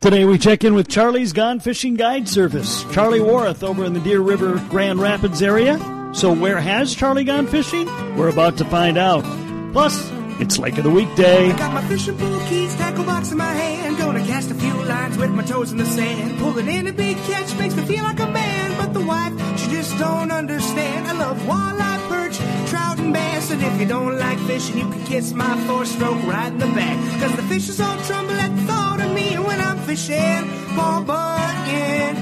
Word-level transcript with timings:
Today 0.00 0.24
we 0.24 0.38
check 0.38 0.62
in 0.62 0.74
with 0.74 0.86
Charlie's 0.86 1.32
Gone 1.32 1.58
Fishing 1.58 1.94
Guide 1.94 2.28
Service. 2.28 2.84
Charlie 2.92 3.18
Worrath 3.18 3.64
over 3.64 3.84
in 3.84 3.94
the 3.94 4.00
Deer 4.00 4.20
River 4.20 4.64
Grand 4.70 5.00
Rapids 5.00 5.42
area. 5.42 5.76
So 6.14 6.32
where 6.32 6.60
has 6.60 6.94
Charlie 6.94 7.24
gone 7.24 7.48
fishing? 7.48 7.86
We're 8.16 8.28
about 8.28 8.56
to 8.58 8.64
find 8.66 8.96
out. 8.96 9.24
Plus, 9.72 10.08
it's 10.40 10.58
Lake 10.58 10.78
of 10.78 10.84
the 10.84 10.90
Weekday. 10.90 11.52
Got 11.56 11.74
my 11.74 11.82
fishing 11.88 12.16
pole 12.16 12.40
keys, 12.48 12.74
tackle 12.76 13.04
box 13.04 13.30
in 13.32 13.38
my 13.38 13.52
hand. 13.52 13.98
Gonna 13.98 14.24
cast 14.24 14.50
a 14.50 14.54
few 14.54 14.74
lines 14.84 15.16
with 15.18 15.30
my 15.30 15.44
toes 15.44 15.72
in 15.72 15.78
the 15.78 15.86
sand. 15.86 16.38
Pulling 16.38 16.68
in 16.68 16.86
a 16.86 16.92
big 16.92 17.16
catch 17.28 17.56
makes 17.58 17.74
me 17.74 17.82
feel 17.84 18.04
like 18.04 18.20
a 18.20 18.26
man. 18.26 18.76
But 18.78 18.94
the 18.94 19.00
wife, 19.00 19.32
she 19.58 19.70
just 19.70 19.98
don't 19.98 20.30
understand. 20.30 21.06
I 21.06 21.12
love 21.12 21.38
walleye, 21.50 22.08
perch, 22.08 22.36
trout, 22.70 22.98
and 22.98 23.12
bass. 23.12 23.50
And 23.50 23.62
if 23.62 23.80
you 23.80 23.86
don't 23.86 24.18
like 24.18 24.38
fishing, 24.40 24.78
you 24.78 24.88
can 24.88 25.04
kiss 25.04 25.32
my 25.32 25.56
four 25.66 25.84
stroke 25.84 26.22
right 26.26 26.52
in 26.52 26.58
the 26.58 26.66
back. 26.66 26.96
Cause 27.20 27.34
the 27.36 27.42
fishes 27.42 27.80
all 27.80 27.98
tremble 28.02 28.34
at 28.34 28.54
the 28.54 28.62
thought 28.62 29.00
of 29.00 29.12
me 29.14 29.38
when 29.38 29.60
I'm 29.60 29.78
fishing. 29.78 30.58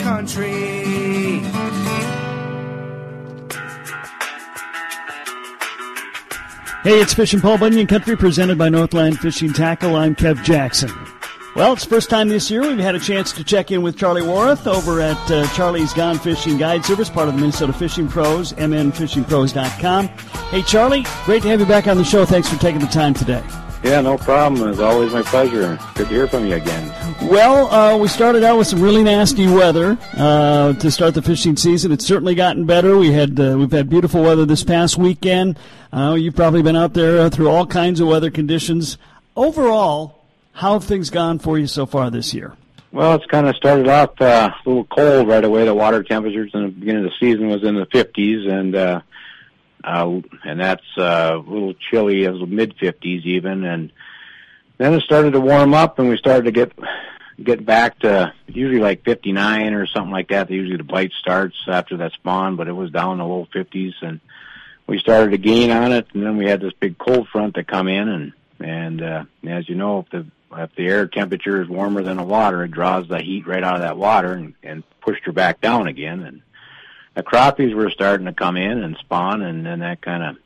Country. 0.07 1.43
Hey, 6.87 7.01
it's 7.01 7.13
Fishin' 7.13 7.41
Paul 7.41 7.59
Bunyan 7.59 7.89
Country 7.89 8.17
presented 8.17 8.59
by 8.59 8.69
Northland 8.69 9.19
Fishing 9.19 9.53
Tackle. 9.53 9.97
I'm 9.97 10.15
Kev 10.15 10.45
Jackson. 10.45 10.89
Well, 11.57 11.73
it's 11.73 11.85
first 11.85 12.09
time 12.09 12.29
this 12.29 12.49
year 12.49 12.61
we've 12.61 12.79
had 12.79 12.95
a 12.95 13.01
chance 13.01 13.33
to 13.33 13.43
check 13.43 13.73
in 13.73 13.83
with 13.83 13.99
Charlie 13.99 14.23
Worrath 14.23 14.69
over 14.69 15.01
at 15.01 15.19
uh, 15.29 15.49
Charlie's 15.49 15.93
Gone 15.93 16.17
Fishing 16.17 16.59
Guide 16.59 16.85
Service, 16.85 17.11
part 17.11 17.27
of 17.27 17.35
the 17.35 17.41
Minnesota 17.41 17.73
Fishing 17.73 18.07
Pros, 18.07 18.53
mnfishingpros.com. 18.53 20.07
Hey, 20.07 20.63
Charlie, 20.63 21.05
great 21.25 21.43
to 21.43 21.49
have 21.49 21.59
you 21.59 21.67
back 21.67 21.89
on 21.89 21.97
the 21.97 22.05
show. 22.05 22.25
Thanks 22.25 22.49
for 22.49 22.57
taking 22.61 22.81
the 22.81 22.87
time 22.87 23.15
today. 23.15 23.43
Yeah, 23.83 24.01
no 24.01 24.17
problem. 24.17 24.71
It's 24.71 24.79
always 24.79 25.13
my 25.13 25.23
pleasure. 25.23 25.81
Good 25.97 26.07
to 26.07 26.15
hear 26.15 26.29
from 26.29 26.47
you 26.47 26.55
again. 26.55 27.06
Well, 27.27 27.67
uh, 27.75 27.99
we 27.99 28.07
started 28.07 28.45
out 28.45 28.57
with 28.57 28.69
some 28.69 28.81
really 28.81 29.03
nasty 29.03 29.49
weather 29.49 29.99
uh, 30.17 30.75
to 30.75 30.91
start 30.93 31.15
the 31.15 31.23
fishing 31.23 31.57
season. 31.57 31.91
It's 31.91 32.07
certainly 32.07 32.37
gotten 32.37 32.67
better. 32.67 32.97
We 32.97 33.11
had 33.11 33.39
uh, 33.41 33.57
we've 33.59 33.73
had 33.73 33.91
beautiful 33.91 34.23
weather 34.23 34.47
this 34.47 34.63
past 34.63 34.97
weekend. 34.97 35.59
Uh, 35.93 36.15
you've 36.17 36.37
probably 36.37 36.63
been 36.63 36.77
out 36.77 36.95
there 36.95 37.29
through 37.29 37.49
all 37.49 37.67
kinds 37.67 37.99
of 37.99 38.07
weather 38.07 38.31
conditions. 38.31 38.97
Overall, 39.35 40.23
how 40.53 40.75
have 40.75 40.85
things 40.85 41.11
gone 41.11 41.41
for 41.41 41.59
you 41.59 41.67
so 41.67 41.85
far 41.85 42.11
this 42.11 42.33
year? 42.33 42.55
Well, 42.93 43.17
it's 43.17 43.27
kind 43.27 43.49
of 43.49 43.57
started 43.57 43.89
off 43.89 44.21
uh, 44.21 44.51
a 44.65 44.69
little 44.69 44.85
cold 44.85 45.27
right 45.27 45.45
away. 45.45 45.65
The 45.65 45.75
water 45.75 46.05
temperatures 46.05 46.53
in 46.55 46.63
the 46.63 46.69
beginning 46.69 47.07
of 47.07 47.11
the 47.11 47.17
season 47.19 47.49
was 47.49 47.65
in 47.65 47.75
the 47.75 47.87
50s, 47.87 48.49
and 48.49 48.77
uh, 48.77 49.01
and 49.83 50.61
that's 50.61 50.87
a 50.97 51.35
little 51.45 51.75
chilly, 51.91 52.25
as 52.25 52.37
mid 52.47 52.77
50s 52.79 53.25
even, 53.25 53.65
and 53.65 53.91
then 54.79 54.95
it 54.95 55.03
started 55.03 55.33
to 55.33 55.41
warm 55.41 55.75
up, 55.75 55.99
and 55.99 56.09
we 56.09 56.17
started 56.17 56.45
to 56.45 56.53
get 56.53 56.73
get 57.43 57.65
back 57.65 57.99
to 58.01 58.33
usually 58.47 58.81
like 58.81 59.05
59 59.05 59.75
or 59.75 59.87
something 59.87 60.13
like 60.13 60.29
that. 60.29 60.51
Usually 60.51 60.77
the 60.77 60.85
bite 60.85 61.13
starts 61.21 61.57
after 61.69 61.99
that 61.99 62.13
spawn, 62.13 62.57
but 62.57 62.69
it 62.69 62.73
was 62.73 62.91
down 62.91 63.13
in 63.13 63.19
the 63.19 63.25
low 63.25 63.47
50s, 63.55 63.95
and 64.01 64.21
we 64.87 64.99
started 64.99 65.33
to 65.33 65.39
gain 65.39 65.71
on 65.71 65.93
it, 65.93 66.07
and 66.15 66.23
then 66.23 66.37
we 66.37 66.47
had 66.47 66.61
this 66.61 66.73
big 66.79 66.97
cold 66.99 67.29
front 67.29 67.55
that 67.55 67.67
come 67.67 67.89
in, 67.89 68.09
and 68.09 68.33
and 68.59 69.03
uh, 69.03 69.25
as 69.47 69.69
you 69.69 69.75
know, 69.75 70.01
if 70.01 70.11
the 70.11 70.27
if 70.57 70.75
the 70.77 70.87
air 70.87 71.07
temperature 71.07 71.61
is 71.61 71.69
warmer 71.69 72.03
than 72.03 72.17
the 72.17 72.23
water, 72.23 72.65
it 72.65 72.71
draws 72.71 73.09
the 73.09 73.21
heat 73.21 73.47
right 73.47 73.65
out 73.65 73.75
of 73.75 73.83
that 73.83 73.99
water 73.99 74.33
and, 74.33 74.55
and 74.63 74.83
pushed 75.01 75.25
her 75.25 75.33
back 75.33 75.61
down 75.61 75.89
again, 75.89 76.23
and 76.23 76.43
the 77.15 77.23
crappies 77.23 77.75
were 77.75 77.91
starting 77.91 78.27
to 78.27 78.33
come 78.33 78.57
in 78.57 78.83
and 78.83 78.97
spawn, 78.99 79.43
and 79.43 79.67
then 79.67 79.81
that 79.81 80.01
kind 80.01 80.23
of 80.23 80.37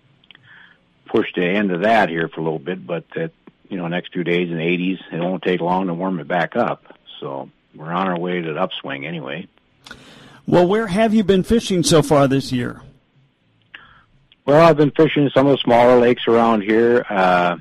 pushed 1.07 1.35
the 1.35 1.45
end 1.45 1.71
of 1.71 1.83
that 1.83 2.09
here 2.09 2.29
for 2.29 2.41
a 2.41 2.45
little 2.45 2.59
bit. 2.59 2.85
But 2.85 3.05
that 3.15 3.33
you 3.71 3.77
know, 3.77 3.89
next 3.89 4.13
few 4.13 4.25
days 4.25 4.51
in 4.51 4.59
the 4.59 4.65
80s, 4.65 4.99
it 5.13 5.21
won't 5.21 5.43
take 5.43 5.61
long 5.61 5.87
to 5.87 5.95
warm 5.95 6.19
it 6.21 6.29
back 6.29 6.57
up. 6.57 6.99
So 7.21 7.49
we're 7.75 7.93
on 7.93 8.09
our 8.09 8.19
way 8.19 8.41
to 8.41 8.53
the 8.53 8.61
upswing 8.61 9.07
anyway. 9.07 9.49
Well, 10.47 10.67
where 10.67 10.89
have 10.89 11.15
you 11.15 11.23
been 11.23 11.45
fishing 11.45 11.85
so 11.85 12.03
far 12.03 12.27
this 12.27 12.51
year? 12.51 12.83
Well, 14.45 14.67
I've 14.67 14.77
been 14.77 14.91
fishing 14.91 15.31
some 15.33 15.47
of 15.47 15.53
the 15.53 15.59
smaller 15.59 16.01
lakes 16.01 16.27
around 16.27 16.63
here, 16.63 17.07
uh, 17.09 17.59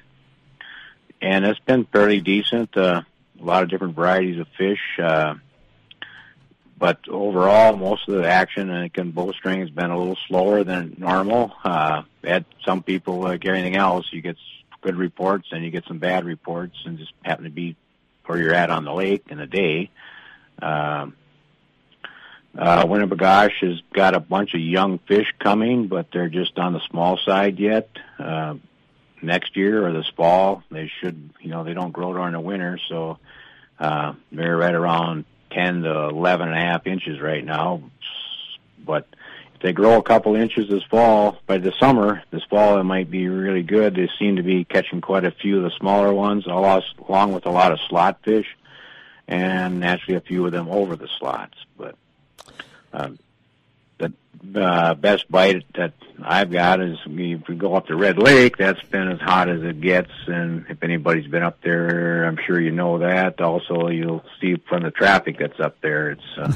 and 1.22 1.46
it's 1.46 1.59
been 1.59 1.86
fairly 1.86 2.20
decent. 2.20 2.76
Uh, 2.76 3.03
a 3.40 3.44
lot 3.44 3.62
of 3.62 3.70
different 3.70 3.96
varieties 3.96 4.40
of 4.40 4.47
fish. 4.58 4.80
Uh, 4.97 5.36
but 6.80 7.00
overall, 7.09 7.76
most 7.76 8.08
of 8.08 8.16
the 8.16 8.28
action 8.28 8.70
and 8.70 8.86
again, 8.86 9.12
bowstring 9.12 9.59
has 9.59 9.70
been 9.70 9.91
a 9.91 9.97
little 9.97 10.18
slower 10.28 10.64
than 10.64 10.96
normal. 10.97 11.52
Uh, 11.64 12.03
had 12.24 12.46
some 12.66 12.81
people 12.81 13.20
like 13.20 13.46
everything 13.46 13.76
else, 13.76 14.08
you 14.12 14.22
get 14.22 14.38
good 14.81 14.95
reports 14.95 15.47
and 15.51 15.63
you 15.63 15.72
get 15.72 15.85
some 15.88 16.00
bad 16.00 16.25
reports, 16.25 16.75
and 16.85 16.97
just 16.97 17.13
happen 17.23 17.45
to 17.45 17.50
be 17.50 17.75
where 18.25 18.38
you're 18.38 18.53
at 18.53 18.69
on 18.69 18.85
the 18.85 18.94
lake 18.94 19.25
in 19.29 19.40
a 19.40 19.47
day. 19.47 19.90
Um, 20.62 21.16
uh, 22.57 22.85
Winnipegosh 22.85 23.53
has 23.62 23.81
got 23.94 24.16
a 24.16 24.19
bunch 24.19 24.53
of 24.53 24.62
young 24.62 25.00
fish 25.00 25.28
coming, 25.40 25.88
but 25.88 26.07
they're 26.12 26.29
just 26.29 26.57
on 26.57 26.73
the 26.73 26.81
small 26.90 27.17
side 27.25 27.59
yet. 27.59 27.90
Uh, 28.17 28.56
next 29.22 29.56
year 29.56 29.85
or 29.85 29.94
this 29.94 30.09
fall, 30.16 30.63
they 30.72 30.91
should, 31.00 31.29
you 31.41 31.50
know, 31.50 31.63
they 31.63 31.73
don't 31.73 31.91
grow 31.91 32.13
during 32.13 32.34
the 32.34 32.40
winter, 32.40 32.79
so 32.88 33.19
uh, 33.79 34.13
they're 34.31 34.57
right 34.57 34.73
around 34.73 35.25
10 35.51 35.84
to 35.84 36.09
11 36.09 36.47
and 36.47 36.57
a 36.57 36.61
half 36.61 36.88
inches 36.88 37.19
right 37.19 37.44
now. 37.44 37.81
But 38.84 39.07
they 39.62 39.74
grow 39.74 39.97
a 39.97 40.03
couple 40.03 40.36
inches 40.36 40.70
this 40.70 40.84
fall, 40.84 41.38
by 41.46 41.58
the 41.58 41.74
summer, 41.80 42.24
this 42.31 42.44
fall, 42.50 42.80
it 42.80 42.84
might 42.84 43.09
be 43.09 43.28
really 43.28 43.64
good. 43.64 43.96
They 43.96 44.09
seem 44.20 44.38
to 44.38 44.44
be 44.44 44.64
catching 44.64 45.02
quite 45.02 45.25
a 45.25 45.31
few 45.31 45.58
of 45.58 45.64
the 45.64 45.72
smaller 45.78 46.14
ones, 46.14 46.46
along 46.46 47.34
with 47.34 47.46
a 47.46 47.52
lot 47.52 47.72
of 47.72 47.80
slot 47.90 48.20
fish, 48.24 48.47
and 49.28 49.80
naturally 49.80 50.18
a 50.18 50.22
few 50.22 50.46
of 50.46 50.52
them 50.52 50.70
over 50.70 50.96
the 50.96 51.09
slots. 51.20 51.58
But 51.78 51.96
um, 52.94 53.20
the 54.42 54.64
uh, 54.64 54.94
best 54.96 55.30
bite 55.30 55.66
that 55.76 55.94
I've 56.22 56.52
got 56.52 56.81
is 56.81 56.97
if 57.06 57.47
we 57.47 57.56
go 57.56 57.76
up 57.76 57.88
to 57.88 57.96
Red 57.96 58.18
Lake, 58.18 58.58
that's 58.58 58.81
been 58.84 59.09
as 59.09 59.20
hot 59.20 59.50
as 59.50 59.62
it 59.64 59.81
gets. 59.81 60.12
And 60.28 60.66
if 60.70 60.84
anybody's 60.84 61.28
been 61.28 61.44
up 61.44 61.62
there, 61.62 62.26
I'm 62.26 62.38
sure 62.46 62.59
you 62.59 62.72
know 62.72 63.00
that. 63.00 63.41
Also, 63.41 63.88
you'll 63.88 64.24
see 64.40 64.56
from 64.68 64.84
the 64.84 64.91
traffic 64.91 65.38
that's 65.40 65.59
up 65.59 65.80
there, 65.81 66.12
it's 66.12 66.38
uh, 66.38 66.53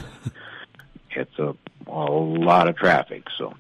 it's 1.11 1.39
a, 1.39 1.55
a 1.87 1.91
lot 1.91 2.67
of 2.67 2.75
traffic. 2.75 3.23
So. 3.37 3.55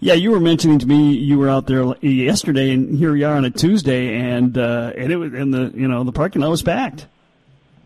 Yeah, 0.00 0.14
you 0.14 0.30
were 0.30 0.40
mentioning 0.40 0.78
to 0.80 0.86
me 0.86 1.14
you 1.14 1.38
were 1.38 1.48
out 1.48 1.66
there 1.66 1.94
yesterday, 2.00 2.72
and 2.72 2.98
here 2.98 3.12
we 3.12 3.24
are 3.24 3.34
on 3.34 3.44
a 3.44 3.50
Tuesday, 3.50 4.14
and 4.14 4.56
uh, 4.58 4.92
and 4.96 5.10
it 5.10 5.16
was 5.16 5.32
and 5.32 5.52
the 5.52 5.72
you 5.74 5.88
know 5.88 6.04
the 6.04 6.12
parking 6.12 6.42
lot 6.42 6.50
was 6.50 6.62
packed. 6.62 7.06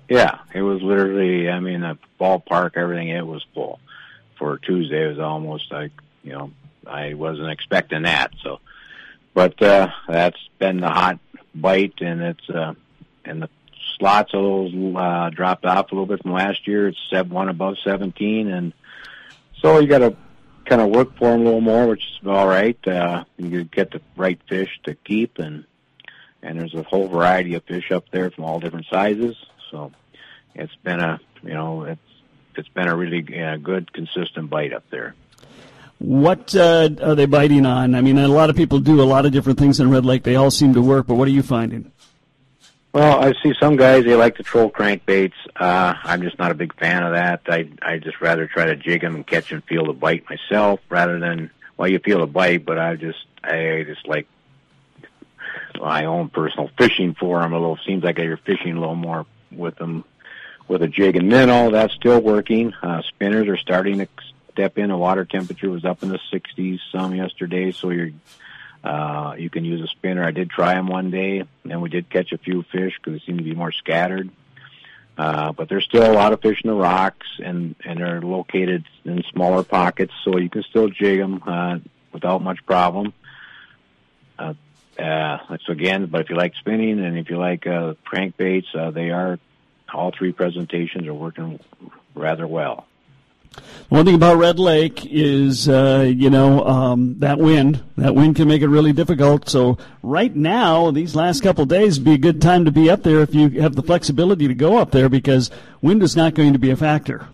Yeah, 0.08 0.38
it 0.54 0.62
was 0.62 0.82
literally. 0.82 1.48
I 1.48 1.60
mean, 1.60 1.80
the 1.80 1.98
ballpark, 2.20 2.76
everything. 2.76 3.08
It 3.08 3.26
was 3.26 3.44
full 3.54 3.80
for 4.36 4.58
Tuesday. 4.58 5.04
It 5.04 5.08
was 5.10 5.18
almost 5.18 5.70
like 5.70 5.92
you 6.22 6.32
know 6.32 6.50
I 6.86 7.14
wasn't 7.14 7.50
expecting 7.50 8.02
that. 8.02 8.32
So, 8.42 8.60
but 9.34 9.60
uh, 9.62 9.88
that's 10.08 10.40
been 10.58 10.80
the 10.80 10.88
hot 10.88 11.18
bite, 11.54 12.00
and 12.00 12.22
it's 12.22 12.50
uh, 12.50 12.74
and 13.24 13.42
the 13.42 13.48
slots 13.98 14.32
a 14.32 14.38
little 14.38 14.96
uh, 14.96 15.30
dropped 15.30 15.64
off 15.64 15.90
a 15.90 15.94
little 15.94 16.06
bit 16.06 16.22
from 16.22 16.32
last 16.32 16.66
year. 16.66 16.88
It's 16.88 16.98
seven 17.10 17.32
one 17.32 17.48
above 17.48 17.76
seventeen, 17.84 18.48
and 18.48 18.72
so 19.60 19.78
you 19.78 19.86
got 19.86 19.98
to 19.98 20.16
kind 20.66 20.80
of 20.80 20.88
work 20.88 21.16
for 21.16 21.30
them 21.30 21.42
a 21.42 21.44
little 21.44 21.60
more, 21.60 21.86
which 21.86 22.02
is 22.02 22.26
all 22.26 22.46
right. 22.46 22.78
Uh, 22.86 23.24
you 23.36 23.64
get 23.64 23.90
the 23.92 24.00
right 24.16 24.40
fish 24.48 24.70
to 24.84 24.94
keep, 24.94 25.38
and 25.38 25.64
and 26.42 26.60
there's 26.60 26.74
a 26.74 26.82
whole 26.82 27.08
variety 27.08 27.54
of 27.54 27.64
fish 27.64 27.90
up 27.90 28.04
there 28.10 28.30
from 28.30 28.44
all 28.44 28.60
different 28.60 28.86
sizes. 28.90 29.36
So 29.70 29.92
it's 30.54 30.74
been 30.82 31.00
a 31.00 31.20
you 31.42 31.54
know 31.54 31.84
it's 31.84 32.00
it's 32.56 32.68
been 32.68 32.88
a 32.88 32.96
really 32.96 33.24
uh, 33.42 33.56
good 33.56 33.92
consistent 33.92 34.50
bite 34.50 34.72
up 34.72 34.84
there. 34.90 35.14
What 35.98 36.54
uh, 36.54 36.90
are 37.02 37.14
they 37.14 37.24
biting 37.24 37.64
on? 37.64 37.94
I 37.94 38.02
mean, 38.02 38.18
a 38.18 38.28
lot 38.28 38.50
of 38.50 38.56
people 38.56 38.80
do 38.80 39.00
a 39.00 39.04
lot 39.04 39.24
of 39.24 39.32
different 39.32 39.58
things 39.58 39.80
in 39.80 39.90
Red 39.90 40.04
Lake. 40.04 40.24
They 40.24 40.36
all 40.36 40.50
seem 40.50 40.74
to 40.74 40.82
work, 40.82 41.06
but 41.06 41.14
what 41.14 41.26
are 41.26 41.32
you 41.32 41.42
finding? 41.42 41.90
Well, 42.96 43.22
I 43.22 43.34
see 43.42 43.52
some 43.60 43.76
guys 43.76 44.06
they 44.06 44.14
like 44.14 44.36
to 44.36 44.42
troll 44.42 44.70
crankbaits. 44.70 45.34
Uh, 45.54 45.92
I'm 46.02 46.22
just 46.22 46.38
not 46.38 46.50
a 46.50 46.54
big 46.54 46.74
fan 46.76 47.02
of 47.02 47.12
that. 47.12 47.42
I 47.46 47.68
I 47.82 47.98
just 47.98 48.22
rather 48.22 48.46
try 48.46 48.64
to 48.64 48.74
jig 48.74 49.02
them 49.02 49.16
and 49.16 49.26
catch 49.26 49.52
and 49.52 49.62
feel 49.64 49.84
the 49.84 49.92
bite 49.92 50.24
myself 50.30 50.80
rather 50.88 51.20
than 51.20 51.50
well, 51.76 51.90
you 51.90 51.98
feel 51.98 52.20
the 52.20 52.26
bite, 52.26 52.64
but 52.64 52.78
I 52.78 52.96
just 52.96 53.18
I 53.44 53.84
just 53.86 54.08
like 54.08 54.26
my 55.78 56.06
own 56.06 56.30
personal 56.30 56.70
fishing 56.78 57.12
for 57.12 57.42
them. 57.42 57.52
A 57.52 57.58
little 57.58 57.78
seems 57.84 58.02
like 58.02 58.16
you're 58.16 58.38
fishing 58.38 58.78
a 58.78 58.80
little 58.80 58.94
more 58.94 59.26
with 59.52 59.76
them 59.76 60.02
with 60.66 60.80
a 60.80 60.88
jig 60.88 61.16
and 61.16 61.28
minnow. 61.28 61.70
That's 61.70 61.92
still 61.92 62.20
working. 62.20 62.72
Uh, 62.82 63.02
spinners 63.02 63.46
are 63.46 63.58
starting 63.58 63.98
to 63.98 64.08
step 64.52 64.78
in. 64.78 64.88
The 64.88 64.96
water 64.96 65.26
temperature 65.26 65.68
was 65.68 65.84
up 65.84 66.02
in 66.02 66.08
the 66.08 66.20
60s 66.32 66.78
some 66.90 67.14
yesterday, 67.14 67.72
so 67.72 67.90
you're 67.90 68.12
uh, 68.86 69.34
you 69.36 69.50
can 69.50 69.64
use 69.64 69.82
a 69.82 69.88
spinner. 69.88 70.22
I 70.22 70.30
did 70.30 70.48
try 70.48 70.74
them 70.74 70.86
one 70.86 71.10
day, 71.10 71.42
and 71.68 71.82
we 71.82 71.88
did 71.88 72.08
catch 72.08 72.30
a 72.30 72.38
few 72.38 72.62
fish 72.62 72.94
because 72.96 73.18
they 73.18 73.26
seem 73.26 73.38
to 73.38 73.42
be 73.42 73.54
more 73.54 73.72
scattered. 73.72 74.30
Uh, 75.18 75.50
but 75.50 75.68
there's 75.68 75.84
still 75.84 76.08
a 76.08 76.14
lot 76.14 76.32
of 76.32 76.40
fish 76.40 76.60
in 76.62 76.70
the 76.70 76.76
rocks, 76.76 77.26
and 77.42 77.74
and 77.84 77.98
they're 77.98 78.20
located 78.20 78.84
in 79.04 79.24
smaller 79.32 79.64
pockets, 79.64 80.12
so 80.24 80.38
you 80.38 80.48
can 80.48 80.62
still 80.62 80.88
jig 80.88 81.18
them 81.18 81.42
uh, 81.44 81.78
without 82.12 82.42
much 82.42 82.64
problem. 82.64 83.12
Uh, 84.38 84.54
uh, 84.98 85.38
so 85.64 85.72
again, 85.72 86.06
but 86.06 86.20
if 86.20 86.30
you 86.30 86.36
like 86.36 86.54
spinning 86.54 87.04
and 87.04 87.18
if 87.18 87.28
you 87.28 87.38
like 87.38 87.66
uh, 87.66 87.94
crankbaits, 88.06 88.72
uh, 88.74 88.90
they 88.92 89.10
are 89.10 89.40
all 89.92 90.12
three 90.16 90.32
presentations 90.32 91.08
are 91.08 91.14
working 91.14 91.58
rather 92.14 92.46
well. 92.46 92.86
One 93.88 94.04
thing 94.04 94.16
about 94.16 94.36
Red 94.36 94.58
Lake 94.58 95.06
is, 95.06 95.68
uh, 95.68 96.12
you 96.12 96.28
know, 96.28 96.64
um, 96.64 97.20
that 97.20 97.38
wind. 97.38 97.84
That 97.96 98.16
wind 98.16 98.34
can 98.34 98.48
make 98.48 98.62
it 98.62 98.68
really 98.68 98.92
difficult. 98.92 99.48
So 99.48 99.78
right 100.02 100.34
now, 100.34 100.90
these 100.90 101.14
last 101.14 101.42
couple 101.42 101.64
days 101.66 102.00
be 102.00 102.14
a 102.14 102.18
good 102.18 102.42
time 102.42 102.64
to 102.64 102.72
be 102.72 102.90
up 102.90 103.04
there 103.04 103.20
if 103.20 103.32
you 103.32 103.48
have 103.60 103.76
the 103.76 103.82
flexibility 103.82 104.48
to 104.48 104.54
go 104.54 104.78
up 104.78 104.90
there 104.90 105.08
because 105.08 105.50
wind 105.82 106.02
is 106.02 106.16
not 106.16 106.34
going 106.34 106.52
to 106.52 106.58
be 106.58 106.70
a 106.70 106.76
factor. 106.76 107.28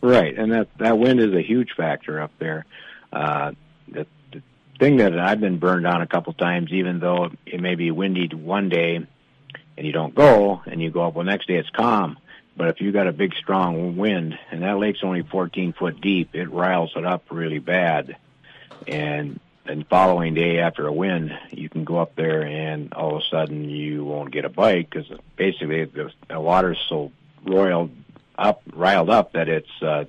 Right, 0.00 0.38
and 0.38 0.52
that 0.52 0.68
that 0.78 0.98
wind 0.98 1.20
is 1.20 1.34
a 1.34 1.42
huge 1.42 1.70
factor 1.76 2.20
up 2.20 2.30
there. 2.38 2.64
Uh, 3.12 3.52
the, 3.88 4.06
the 4.32 4.42
thing 4.78 4.98
that 4.98 5.18
I've 5.18 5.40
been 5.40 5.58
burned 5.58 5.86
on 5.86 6.00
a 6.00 6.06
couple 6.06 6.32
times, 6.32 6.72
even 6.72 6.98
though 7.00 7.30
it 7.44 7.60
may 7.60 7.74
be 7.74 7.90
windy 7.90 8.28
one 8.28 8.68
day 8.68 9.06
and 9.76 9.86
you 9.86 9.92
don't 9.92 10.14
go, 10.14 10.62
and 10.66 10.80
you 10.80 10.90
go 10.90 11.06
up, 11.06 11.14
well, 11.14 11.24
next 11.24 11.46
day 11.46 11.56
it's 11.56 11.70
calm 11.70 12.16
but 12.58 12.68
if 12.68 12.80
you 12.80 12.90
got 12.90 13.06
a 13.06 13.12
big 13.12 13.34
strong 13.36 13.96
wind, 13.96 14.36
and 14.50 14.62
that 14.62 14.78
lake's 14.78 15.04
only 15.04 15.22
14 15.22 15.72
foot 15.72 16.00
deep, 16.00 16.34
it 16.34 16.50
riles 16.50 16.90
it 16.96 17.06
up 17.06 17.22
really 17.30 17.60
bad. 17.60 18.16
And 18.86 19.38
then 19.64 19.84
following 19.84 20.34
day 20.34 20.58
after 20.58 20.88
a 20.88 20.92
wind, 20.92 21.38
you 21.52 21.68
can 21.68 21.84
go 21.84 21.98
up 21.98 22.16
there 22.16 22.42
and 22.42 22.92
all 22.94 23.16
of 23.16 23.22
a 23.22 23.24
sudden 23.30 23.70
you 23.70 24.04
won't 24.04 24.32
get 24.32 24.44
a 24.44 24.48
bite 24.48 24.90
because 24.90 25.06
basically 25.36 25.84
the, 25.84 26.10
the 26.28 26.40
water's 26.40 26.84
so 26.88 27.12
roiled 27.44 27.92
up, 28.36 28.62
riled 28.72 29.08
up 29.08 29.32
that 29.34 29.48
it's 29.48 29.82
uh, 29.82 30.04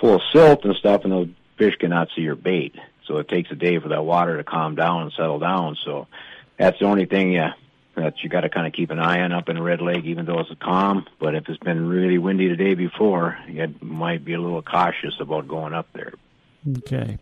full 0.00 0.16
of 0.16 0.22
silt 0.32 0.64
and 0.64 0.74
stuff, 0.74 1.04
and 1.04 1.12
the 1.12 1.30
fish 1.56 1.76
cannot 1.76 2.08
see 2.16 2.22
your 2.22 2.34
bait. 2.34 2.74
So 3.06 3.18
it 3.18 3.28
takes 3.28 3.52
a 3.52 3.54
day 3.54 3.78
for 3.78 3.90
that 3.90 4.04
water 4.04 4.36
to 4.36 4.44
calm 4.44 4.74
down 4.74 5.02
and 5.02 5.12
settle 5.12 5.38
down. 5.38 5.76
So 5.84 6.08
that's 6.56 6.80
the 6.80 6.86
only 6.86 7.04
thing 7.04 7.32
you 7.32 7.50
that 7.96 8.22
you 8.22 8.28
got 8.28 8.42
to 8.42 8.48
kind 8.48 8.66
of 8.66 8.72
keep 8.72 8.90
an 8.90 8.98
eye 8.98 9.20
on 9.20 9.32
up 9.32 9.48
in 9.48 9.60
Red 9.60 9.80
Lake, 9.80 10.04
even 10.04 10.26
though 10.26 10.40
it's 10.40 10.50
a 10.50 10.56
calm. 10.56 11.06
But 11.18 11.34
if 11.34 11.48
it's 11.48 11.62
been 11.62 11.88
really 11.88 12.18
windy 12.18 12.48
the 12.48 12.56
day 12.56 12.74
before, 12.74 13.38
you 13.48 13.74
might 13.80 14.24
be 14.24 14.34
a 14.34 14.40
little 14.40 14.62
cautious 14.62 15.14
about 15.20 15.48
going 15.48 15.74
up 15.74 15.88
there. 15.92 16.12
Okay. 16.78 17.18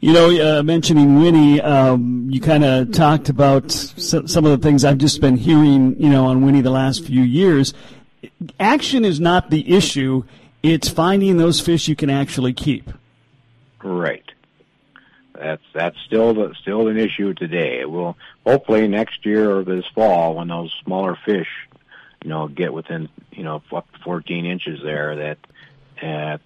You 0.00 0.12
know, 0.12 0.58
uh, 0.58 0.62
mentioning 0.62 1.20
Winnie, 1.20 1.60
um, 1.60 2.28
you 2.30 2.40
kind 2.40 2.64
of 2.64 2.92
talked 2.92 3.28
about 3.28 3.72
some 3.72 4.44
of 4.44 4.52
the 4.52 4.58
things 4.58 4.84
I've 4.84 4.98
just 4.98 5.20
been 5.20 5.36
hearing, 5.36 6.00
you 6.00 6.08
know, 6.08 6.26
on 6.26 6.44
Winnie 6.44 6.60
the 6.60 6.70
last 6.70 7.04
few 7.04 7.22
years. 7.22 7.74
Action 8.60 9.04
is 9.04 9.18
not 9.18 9.50
the 9.50 9.74
issue. 9.74 10.22
It's 10.62 10.88
finding 10.88 11.38
those 11.38 11.60
fish 11.60 11.88
you 11.88 11.96
can 11.96 12.08
actually 12.08 12.52
keep. 12.52 12.90
Right. 13.82 14.23
That's 15.44 15.62
that's 15.74 16.00
still 16.06 16.32
the, 16.32 16.54
still 16.62 16.88
an 16.88 16.96
issue 16.96 17.34
today. 17.34 17.80
It 17.80 17.90
will 17.90 18.16
hopefully 18.46 18.88
next 18.88 19.26
year 19.26 19.58
or 19.58 19.62
this 19.62 19.84
fall 19.94 20.36
when 20.36 20.48
those 20.48 20.74
smaller 20.82 21.18
fish, 21.26 21.48
you 22.22 22.30
know, 22.30 22.48
get 22.48 22.72
within 22.72 23.10
you 23.30 23.42
know 23.42 23.62
up 23.70 23.92
to 23.92 23.98
14 23.98 24.46
inches 24.46 24.80
there. 24.82 25.16
That 25.16 25.38
uh, 26.02 26.38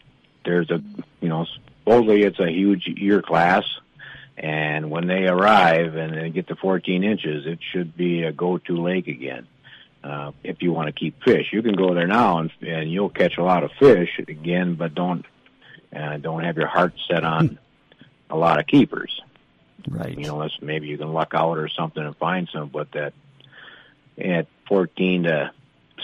there's 0.45 0.69
a 0.71 0.83
you 1.21 1.29
know 1.29 1.47
supposedly 1.85 2.25
it's 2.25 2.41
a 2.41 2.51
huge 2.51 2.89
year 2.89 3.23
class, 3.23 3.63
and 4.37 4.91
when 4.91 5.07
they 5.07 5.29
arrive 5.29 5.95
and 5.95 6.13
they 6.15 6.31
get 6.31 6.49
to 6.49 6.57
14 6.57 7.05
inches, 7.05 7.47
it 7.47 7.61
should 7.71 7.97
be 7.97 8.25
a 8.25 8.33
go-to 8.33 8.83
lake 8.83 9.07
again. 9.07 9.47
Uh, 10.03 10.33
if 10.43 10.61
you 10.61 10.73
want 10.73 10.89
to 10.89 10.93
keep 10.93 11.23
fish, 11.23 11.53
you 11.53 11.63
can 11.63 11.75
go 11.75 11.95
there 11.95 12.09
now 12.09 12.39
and, 12.39 12.51
and 12.63 12.91
you'll 12.91 13.11
catch 13.11 13.39
a 13.39 13.45
lot 13.45 13.63
of 13.63 13.71
fish 13.79 14.19
again, 14.19 14.75
but 14.75 14.93
don't 14.93 15.25
uh, 15.95 16.17
don't 16.17 16.43
have 16.43 16.57
your 16.57 16.67
heart 16.67 16.95
set 17.09 17.23
on 17.23 17.61
a 18.31 18.37
lot 18.37 18.59
of 18.59 18.67
keepers. 18.67 19.21
Right. 19.89 20.17
You 20.17 20.27
know, 20.27 20.35
unless 20.35 20.59
maybe 20.61 20.89
you 20.89 20.99
can 20.99 21.13
luck 21.13 21.33
out 21.35 21.59
or 21.59 21.69
something 21.69 22.03
and 22.03 22.17
find 22.17 22.49
some, 22.53 22.69
but 22.69 22.93
that 22.93 23.15
at 24.19 24.47
14 24.69 25.25
to 25.25 25.53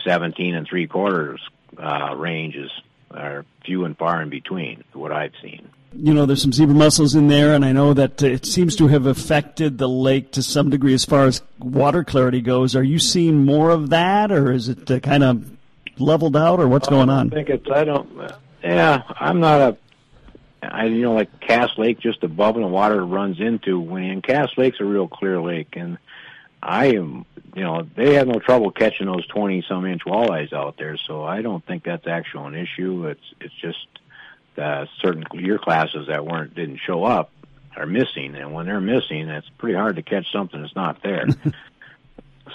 17 0.05 0.55
and 0.55 0.67
three 0.67 0.87
quarters 0.87 1.41
uh, 1.79 2.15
ranges 2.17 2.71
are 3.11 3.45
few 3.65 3.85
and 3.85 3.97
far 3.97 4.23
in 4.23 4.29
between, 4.29 4.85
what 4.93 5.13
I've 5.13 5.33
seen. 5.43 5.69
You 5.97 6.13
know, 6.13 6.27
there's 6.27 6.43
some 6.43 6.53
zebra 6.53 6.75
mussels 6.75 7.15
in 7.15 7.29
there, 7.29 7.55
and 7.55 7.65
I 7.65 7.71
know 7.71 7.95
that 7.95 8.21
it 8.21 8.47
seems 8.47 8.75
to 8.77 8.89
have 8.89 9.07
affected 9.07 9.79
the 9.79 9.89
lake 9.89 10.33
to 10.33 10.43
some 10.43 10.71
degree 10.71 10.95
as 10.95 11.05
far 11.05 11.27
as 11.27 11.41
water 11.61 12.03
clarity 12.03 12.41
goes. 12.41 12.75
Are 12.75 12.83
you 12.83 12.99
seeing 12.99 13.45
more 13.45 13.71
of 13.71 13.91
that, 13.91 14.33
or 14.33 14.51
is 14.51 14.69
it 14.69 14.91
uh, 14.91 14.99
kind 14.99 15.23
of 15.23 15.53
leveled 15.99 16.37
out, 16.37 16.59
or 16.59 16.67
what's 16.67 16.89
going 16.89 17.11
on? 17.11 17.33
I 17.33 17.35
think 17.35 17.49
it's. 17.49 17.71
I 17.71 17.85
don't. 17.85 18.11
Yeah, 18.65 19.03
I'm 19.21 19.39
not 19.39 19.61
a 19.61 19.77
I 20.71 20.87
you 20.87 21.03
know 21.03 21.15
like 21.15 21.41
Cass 21.41 21.71
Lake 21.77 21.99
just 22.01 22.23
above 22.23 22.57
and 22.57 22.65
the 22.65 22.69
water 22.69 23.05
runs 23.05 23.41
into 23.41 23.79
when 23.79 24.23
Cass 24.23 24.51
Lake's 24.57 24.81
a 24.81 24.85
real 24.85 25.09
clear 25.09 25.41
lake 25.41 25.75
and 25.75 25.99
I 26.63 26.87
am 26.95 27.25
you 27.55 27.63
know 27.63 27.87
they 27.97 28.15
have 28.15 28.29
no 28.29 28.39
trouble 28.39 28.71
catching 28.71 29.07
those 29.07 29.27
twenty 29.27 29.65
some 29.69 29.87
inch 29.87 30.03
walleyes 30.05 30.53
out 30.53 30.77
there 30.79 30.97
so 30.97 31.25
I 31.25 31.43
don't 31.43 31.65
think 31.65 31.85
that's 31.85 32.07
actually 32.07 32.47
an 32.47 32.55
issue. 32.55 33.07
It's 33.07 33.35
it's 33.41 33.55
just 33.55 33.87
uh, 34.57 34.87
certain 35.01 35.25
year 35.35 35.59
classes 35.59 36.07
that 36.09 36.25
weren't 36.25 36.55
didn't 36.55 36.79
show 36.79 37.05
up 37.05 37.31
are 37.77 37.87
missing 37.87 38.37
and 38.37 38.53
when 38.53 38.67
they're 38.67 38.81
missing 38.81 39.29
it's 39.29 39.49
pretty 39.59 39.77
hard 39.77 39.97
to 39.97 40.03
catch 40.03 40.31
something 40.33 40.61
that's 40.61 40.77
not 40.77 41.03
there. 41.03 41.27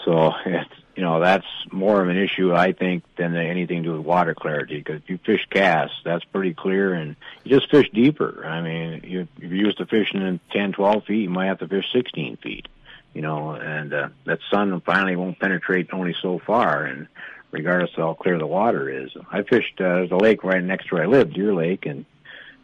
So 0.06 0.34
it's 0.46 0.70
you 1.00 1.06
know, 1.06 1.22
that's 1.22 1.48
more 1.72 2.02
of 2.02 2.10
an 2.10 2.18
issue, 2.18 2.54
I 2.54 2.74
think, 2.74 3.06
than 3.16 3.34
anything 3.34 3.84
to 3.84 3.90
do 3.90 3.96
with 3.96 4.06
water 4.06 4.36
clarity. 4.36 4.80
Because 4.80 5.02
if 5.02 5.10
you 5.10 5.18
fish 5.18 5.48
Cass, 5.50 5.90
that's 6.04 6.26
pretty 6.26 6.54
clear, 6.54 6.94
and 6.94 7.16
you 7.46 7.58
just 7.58 7.72
fish 7.72 7.90
deeper. 7.94 8.46
I 8.46 8.60
mean, 8.60 9.02
you, 9.06 9.22
if 9.38 9.44
you're 9.44 9.66
used 9.68 9.78
to 9.78 9.86
fishing 9.86 10.22
in 10.22 10.42
10, 10.52 10.74
12 10.74 11.06
feet, 11.06 11.22
you 11.22 11.30
might 11.30 11.46
have 11.46 11.60
to 11.60 11.70
fish 11.70 11.86
16 11.94 12.36
feet. 12.44 12.68
You 13.14 13.22
know, 13.22 13.52
and 13.52 13.94
uh, 13.94 14.10
that 14.26 14.40
sun 14.52 14.82
finally 14.82 15.16
won't 15.16 15.40
penetrate 15.40 15.88
only 15.94 16.14
so 16.22 16.38
far, 16.38 16.84
and 16.84 17.08
regardless 17.52 17.92
of 17.92 18.04
how 18.04 18.14
clear 18.16 18.38
the 18.38 18.46
water 18.46 18.90
is. 18.90 19.12
I 19.32 19.44
fished 19.44 19.80
uh, 19.80 20.04
there's 20.04 20.12
lake 20.12 20.44
right 20.44 20.62
next 20.62 20.90
to 20.90 20.96
where 20.96 21.04
I 21.06 21.08
live, 21.08 21.34
Deer 21.34 21.54
Lake, 21.54 21.86
and 21.86 22.04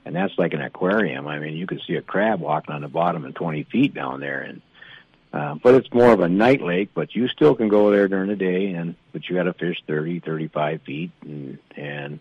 and 0.03 0.13
that's 0.13 0.37
like 0.37 0.53
an 0.53 0.61
aquarium. 0.61 1.25
I 1.25 1.39
mean, 1.39 1.55
you 1.55 1.67
could 1.67 1.81
see 1.87 1.95
a 1.95 2.01
crab 2.01 2.41
walking 2.41 2.75
on 2.75 2.81
the 2.81 2.89
bottom 2.89 3.23
and 3.23 3.33
20 3.33 3.63
feet 3.63 3.93
down 3.93 4.19
there, 4.19 4.41
and 4.41 4.61
uh, 5.35 5.55
but 5.61 5.75
it's 5.75 5.93
more 5.93 6.13
of 6.13 6.21
a 6.21 6.29
night 6.29 6.61
lake, 6.61 6.91
but 6.93 7.13
you 7.13 7.27
still 7.27 7.55
can 7.55 7.67
go 7.67 7.91
there 7.91 8.07
during 8.07 8.29
the 8.29 8.37
day, 8.37 8.67
and 8.67 8.95
but 9.11 9.27
you 9.27 9.35
got 9.35 9.43
to 9.43 9.53
fish 9.53 9.83
thirty, 9.85 10.21
thirty-five 10.21 10.81
feet, 10.83 11.11
and 11.23 11.59
and 11.75 12.19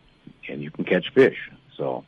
and 0.48 0.60
you 0.60 0.72
can 0.72 0.84
catch 0.84 1.12
fish. 1.14 1.38
So, 1.76 2.04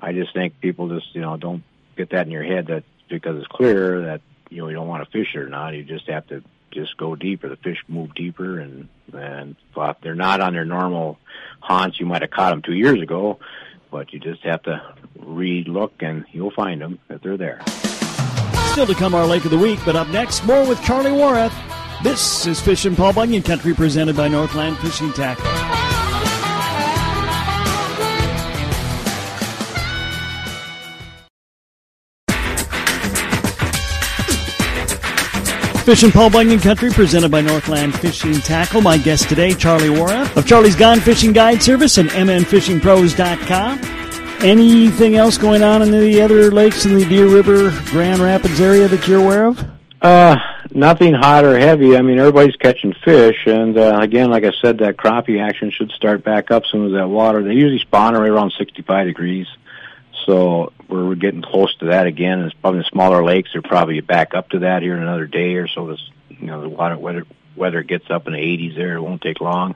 I 0.00 0.12
just 0.12 0.32
think 0.32 0.60
people 0.60 0.88
just 0.88 1.12
you 1.12 1.22
know 1.22 1.36
don't 1.36 1.64
get 1.96 2.10
that 2.10 2.26
in 2.26 2.32
your 2.32 2.44
head 2.44 2.68
that 2.68 2.84
because 3.08 3.36
it's 3.36 3.48
clear 3.48 4.02
that 4.02 4.20
you 4.48 4.58
know 4.58 4.68
you 4.68 4.74
don't 4.74 4.86
want 4.86 5.04
to 5.04 5.10
fish 5.10 5.34
it 5.34 5.40
or 5.40 5.48
not. 5.48 5.74
You 5.74 5.82
just 5.82 6.08
have 6.08 6.28
to 6.28 6.44
just 6.70 6.96
go 6.96 7.16
deeper. 7.16 7.48
The 7.48 7.56
fish 7.56 7.82
move 7.88 8.14
deeper, 8.14 8.60
and 8.60 8.88
and 9.12 9.56
if 9.76 9.96
they're 10.02 10.14
not 10.14 10.40
on 10.40 10.52
their 10.52 10.64
normal 10.64 11.18
haunts, 11.58 11.98
you 11.98 12.06
might 12.06 12.22
have 12.22 12.30
caught 12.30 12.50
them 12.50 12.62
two 12.62 12.74
years 12.74 13.02
ago, 13.02 13.40
but 13.90 14.12
you 14.12 14.20
just 14.20 14.42
have 14.42 14.62
to 14.62 14.94
read, 15.18 15.66
look, 15.66 15.94
and 15.98 16.26
you'll 16.30 16.52
find 16.52 16.80
them 16.80 17.00
if 17.10 17.22
they're 17.22 17.36
there. 17.36 17.60
Still 18.78 18.86
to 18.86 18.94
come, 18.94 19.12
our 19.12 19.26
Lake 19.26 19.44
of 19.44 19.50
the 19.50 19.58
Week, 19.58 19.80
but 19.84 19.96
up 19.96 20.06
next, 20.10 20.46
more 20.46 20.64
with 20.64 20.80
Charlie 20.84 21.10
Worrath. 21.10 21.52
This 22.04 22.46
is 22.46 22.60
Fishin' 22.60 22.94
Paul 22.94 23.12
Bunyan 23.12 23.42
Country 23.42 23.74
presented 23.74 24.16
by 24.16 24.28
Northland 24.28 24.78
Fishing 24.78 25.12
Tackle. 25.14 25.44
Fishin' 35.82 36.12
Paul 36.12 36.30
Bunyan 36.30 36.60
Country 36.60 36.90
presented 36.90 37.32
by 37.32 37.40
Northland 37.40 37.98
Fishing 37.98 38.34
Tackle. 38.34 38.80
My 38.80 38.96
guest 38.96 39.28
today, 39.28 39.54
Charlie 39.54 39.88
Worrath 39.88 40.36
of 40.36 40.46
Charlie's 40.46 40.76
Gone 40.76 41.00
Fishing 41.00 41.32
Guide 41.32 41.60
Service 41.60 41.98
and 41.98 42.10
mnfishingpros.com. 42.10 43.97
Anything 44.40 45.16
else 45.16 45.36
going 45.36 45.64
on 45.64 45.82
in 45.82 45.90
the 45.90 46.22
other 46.22 46.52
lakes 46.52 46.86
in 46.86 46.94
the 46.94 47.04
Deer 47.04 47.26
River, 47.26 47.70
Grand 47.86 48.20
Rapids 48.20 48.60
area 48.60 48.86
that 48.86 49.08
you're 49.08 49.20
aware 49.20 49.46
of? 49.46 49.60
Uh, 50.00 50.36
nothing 50.70 51.12
hot 51.12 51.44
or 51.44 51.58
heavy. 51.58 51.96
I 51.96 52.02
mean, 52.02 52.20
everybody's 52.20 52.54
catching 52.54 52.94
fish, 53.04 53.36
and 53.46 53.76
uh, 53.76 53.98
again, 54.00 54.30
like 54.30 54.44
I 54.44 54.52
said, 54.62 54.78
that 54.78 54.96
crappie 54.96 55.44
action 55.44 55.72
should 55.72 55.90
start 55.90 56.22
back 56.22 56.52
up 56.52 56.66
soon 56.66 56.86
as 56.86 56.92
that 56.92 57.08
water. 57.08 57.42
They 57.42 57.54
usually 57.54 57.80
spawn 57.80 58.14
right 58.14 58.30
around 58.30 58.52
65 58.56 59.06
degrees, 59.08 59.48
so 60.24 60.72
we're 60.88 61.16
getting 61.16 61.42
close 61.42 61.74
to 61.78 61.86
that 61.86 62.06
again. 62.06 62.38
It's 62.42 62.54
probably 62.54 62.80
the 62.80 62.88
smaller 62.92 63.24
lakes 63.24 63.56
are 63.56 63.62
probably 63.62 64.00
back 64.02 64.34
up 64.34 64.50
to 64.50 64.60
that 64.60 64.82
here 64.82 64.94
in 64.94 65.02
another 65.02 65.26
day 65.26 65.54
or 65.54 65.66
so. 65.66 65.88
This, 65.88 66.10
you 66.28 66.46
know, 66.46 66.60
the 66.60 66.68
water 66.68 66.96
weather 66.96 67.24
weather 67.56 67.82
gets 67.82 68.08
up 68.08 68.28
in 68.28 68.34
the 68.34 68.38
80s 68.38 68.76
there. 68.76 68.94
It 68.94 69.02
won't 69.02 69.20
take 69.20 69.40
long, 69.40 69.74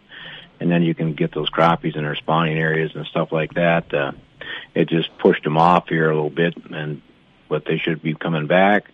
and 0.60 0.70
then 0.70 0.84
you 0.84 0.94
can 0.94 1.14
get 1.14 1.34
those 1.34 1.50
crappies 1.50 1.96
in 1.96 2.04
their 2.04 2.14
spawning 2.14 2.56
areas 2.56 2.92
and 2.94 3.04
stuff 3.06 3.32
like 3.32 3.54
that. 3.54 3.92
Uh, 3.92 4.12
it 4.74 4.88
just 4.88 5.16
pushed 5.18 5.44
them 5.44 5.58
off 5.58 5.88
here 5.88 6.10
a 6.10 6.14
little 6.14 6.30
bit, 6.30 6.54
and 6.70 7.02
but 7.48 7.64
they 7.64 7.78
should 7.78 8.02
be 8.02 8.14
coming 8.14 8.46
back. 8.46 8.84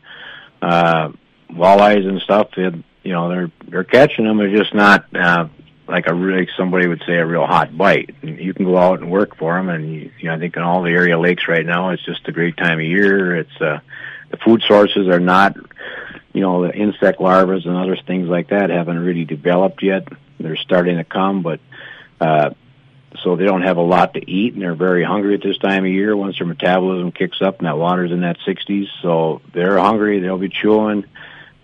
Uh, 0.60 1.12
walleyes 1.50 2.06
and 2.06 2.20
stuff, 2.20 2.48
it, 2.56 2.74
you 3.02 3.12
know, 3.12 3.28
they're 3.28 3.50
they're 3.66 3.84
catching 3.84 4.24
them. 4.24 4.38
They're 4.38 4.56
just 4.56 4.74
not 4.74 5.06
uh, 5.14 5.48
like 5.86 6.06
a 6.06 6.14
really 6.14 6.48
somebody 6.56 6.86
would 6.86 7.02
say 7.06 7.16
a 7.16 7.26
real 7.26 7.46
hot 7.46 7.76
bite. 7.76 8.14
You 8.22 8.52
can 8.52 8.64
go 8.64 8.76
out 8.76 9.00
and 9.00 9.10
work 9.10 9.36
for 9.36 9.54
them, 9.56 9.68
and 9.68 9.92
you, 9.92 10.10
you 10.18 10.28
know, 10.28 10.34
I 10.34 10.38
think 10.38 10.56
in 10.56 10.62
all 10.62 10.82
the 10.82 10.90
area 10.90 11.18
lakes 11.18 11.48
right 11.48 11.64
now, 11.64 11.90
it's 11.90 12.04
just 12.04 12.28
a 12.28 12.32
great 12.32 12.56
time 12.56 12.78
of 12.78 12.84
year. 12.84 13.36
It's 13.36 13.60
uh, 13.60 13.80
the 14.30 14.36
food 14.38 14.62
sources 14.66 15.08
are 15.08 15.20
not, 15.20 15.56
you 16.32 16.42
know, 16.42 16.66
the 16.66 16.74
insect 16.74 17.20
larvae 17.20 17.62
and 17.64 17.76
other 17.76 17.96
things 17.96 18.28
like 18.28 18.48
that 18.48 18.70
haven't 18.70 18.98
really 18.98 19.24
developed 19.24 19.82
yet. 19.82 20.06
they're 20.38 20.56
starting 20.56 20.98
to 20.98 21.04
come, 21.04 21.42
but 21.42 21.60
uh, 22.20 22.50
so 23.22 23.36
they 23.36 23.44
don't 23.44 23.62
have 23.62 23.76
a 23.76 23.82
lot 23.82 24.14
to 24.14 24.30
eat, 24.30 24.52
and 24.52 24.62
they're 24.62 24.74
very 24.74 25.04
hungry 25.04 25.34
at 25.34 25.42
this 25.42 25.58
time 25.58 25.84
of 25.84 25.90
year. 25.90 26.16
Once 26.16 26.38
their 26.38 26.46
metabolism 26.46 27.12
kicks 27.12 27.40
up 27.40 27.58
and 27.58 27.66
that 27.66 27.78
water's 27.78 28.12
in 28.12 28.20
that 28.20 28.38
60s, 28.46 28.86
so 29.02 29.40
they're 29.52 29.78
hungry. 29.78 30.20
They'll 30.20 30.38
be 30.38 30.48
chewing. 30.48 31.04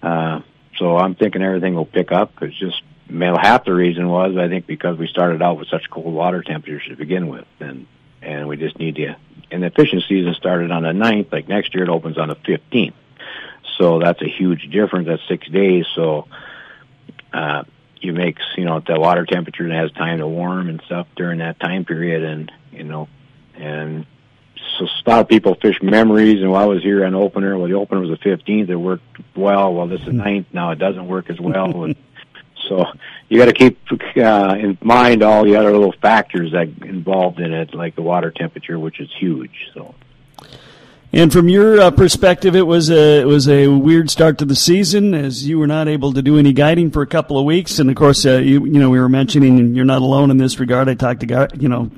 Uh, 0.02 0.40
so 0.78 0.96
I'm 0.96 1.14
thinking 1.14 1.42
everything 1.42 1.74
will 1.74 1.86
pick 1.86 2.12
up. 2.12 2.42
It's 2.42 2.58
just 2.58 2.82
well, 3.10 3.36
half 3.38 3.64
the 3.64 3.74
reason 3.74 4.08
was 4.08 4.36
I 4.36 4.48
think 4.48 4.66
because 4.66 4.98
we 4.98 5.06
started 5.06 5.42
out 5.42 5.58
with 5.58 5.68
such 5.68 5.90
cold 5.90 6.12
water 6.12 6.42
temperatures 6.42 6.88
to 6.88 6.96
begin 6.96 7.28
with, 7.28 7.46
and 7.60 7.86
and 8.22 8.48
we 8.48 8.56
just 8.56 8.78
need 8.78 8.96
to. 8.96 9.16
And 9.50 9.62
the 9.62 9.70
fishing 9.70 10.02
season 10.08 10.34
started 10.34 10.70
on 10.70 10.82
the 10.82 10.88
9th. 10.88 11.30
Like 11.30 11.46
next 11.46 11.74
year, 11.74 11.84
it 11.84 11.90
opens 11.90 12.18
on 12.18 12.28
the 12.28 12.36
15th. 12.36 12.94
So 13.78 13.98
that's 13.98 14.22
a 14.22 14.28
huge 14.28 14.70
difference. 14.70 15.06
That's 15.06 15.26
six 15.28 15.46
days. 15.48 15.84
So 15.94 16.26
uh, 17.32 17.64
you 18.04 18.12
make 18.12 18.38
you 18.56 18.64
know 18.64 18.80
the 18.80 18.98
water 18.98 19.24
temperature 19.24 19.68
has 19.72 19.90
time 19.92 20.18
to 20.18 20.26
warm 20.26 20.68
and 20.68 20.80
stuff 20.86 21.06
during 21.16 21.38
that 21.38 21.58
time 21.60 21.84
period, 21.84 22.22
and 22.22 22.52
you 22.72 22.84
know, 22.84 23.08
and 23.54 24.06
so 24.78 24.86
a 24.86 25.10
lot 25.10 25.20
of 25.20 25.28
people 25.28 25.54
fish 25.54 25.80
memories. 25.82 26.40
And 26.40 26.50
while 26.50 26.64
I 26.64 26.66
was 26.66 26.82
here 26.82 27.04
on 27.04 27.14
opener, 27.14 27.56
well, 27.56 27.68
the 27.68 27.74
opener 27.74 28.00
was 28.00 28.10
the 28.10 28.16
15th. 28.16 28.68
It 28.68 28.76
worked 28.76 29.04
well. 29.36 29.72
Well, 29.72 29.86
this 29.86 30.00
is 30.02 30.12
ninth 30.12 30.48
now. 30.52 30.70
It 30.70 30.78
doesn't 30.78 31.06
work 31.06 31.30
as 31.30 31.40
well. 31.40 31.84
and 31.84 31.96
so 32.68 32.84
you 33.28 33.38
got 33.38 33.46
to 33.46 33.52
keep 33.52 33.78
uh, 34.16 34.56
in 34.58 34.78
mind 34.82 35.22
all 35.22 35.44
the 35.44 35.56
other 35.56 35.72
little 35.72 35.94
factors 36.00 36.52
that 36.52 36.68
involved 36.82 37.40
in 37.40 37.52
it, 37.52 37.74
like 37.74 37.94
the 37.94 38.02
water 38.02 38.30
temperature, 38.30 38.78
which 38.78 39.00
is 39.00 39.10
huge. 39.18 39.70
So. 39.74 39.94
And 41.16 41.32
from 41.32 41.48
your 41.48 41.80
uh, 41.80 41.92
perspective, 41.92 42.56
it 42.56 42.66
was 42.66 42.90
a 42.90 43.20
it 43.20 43.24
was 43.24 43.48
a 43.48 43.68
weird 43.68 44.10
start 44.10 44.38
to 44.38 44.44
the 44.44 44.56
season 44.56 45.14
as 45.14 45.46
you 45.46 45.60
were 45.60 45.68
not 45.68 45.86
able 45.86 46.12
to 46.12 46.20
do 46.20 46.40
any 46.40 46.52
guiding 46.52 46.90
for 46.90 47.02
a 47.02 47.06
couple 47.06 47.38
of 47.38 47.44
weeks. 47.44 47.78
And 47.78 47.88
of 47.88 47.94
course, 47.94 48.26
uh, 48.26 48.38
you 48.38 48.64
you 48.64 48.80
know 48.80 48.90
we 48.90 48.98
were 48.98 49.08
mentioning 49.08 49.76
you're 49.76 49.84
not 49.84 50.02
alone 50.02 50.32
in 50.32 50.38
this 50.38 50.58
regard. 50.58 50.88
I 50.88 50.94
talk 50.94 51.20
to 51.20 51.48
you 51.56 51.68
know 51.68 51.88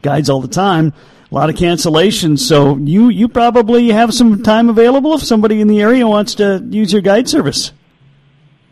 guides 0.00 0.30
all 0.30 0.40
the 0.40 0.48
time. 0.48 0.94
A 1.30 1.34
lot 1.34 1.50
of 1.50 1.56
cancellations. 1.56 2.38
So 2.38 2.78
you 2.78 3.10
you 3.10 3.28
probably 3.28 3.90
have 3.90 4.14
some 4.14 4.42
time 4.42 4.70
available 4.70 5.12
if 5.12 5.22
somebody 5.22 5.60
in 5.60 5.68
the 5.68 5.82
area 5.82 6.08
wants 6.08 6.36
to 6.36 6.66
use 6.70 6.94
your 6.94 7.02
guide 7.02 7.28
service. 7.28 7.72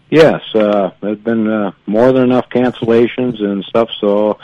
Yes, 0.09 0.40
uh, 0.54 0.92
there's 1.02 1.19
been 1.19 1.47
uh, 1.47 1.73
more 1.85 2.11
than 2.12 2.23
enough 2.23 2.49
cancellations 2.49 3.42
and 3.42 3.62
stuff. 3.64 3.90
So 4.00 4.38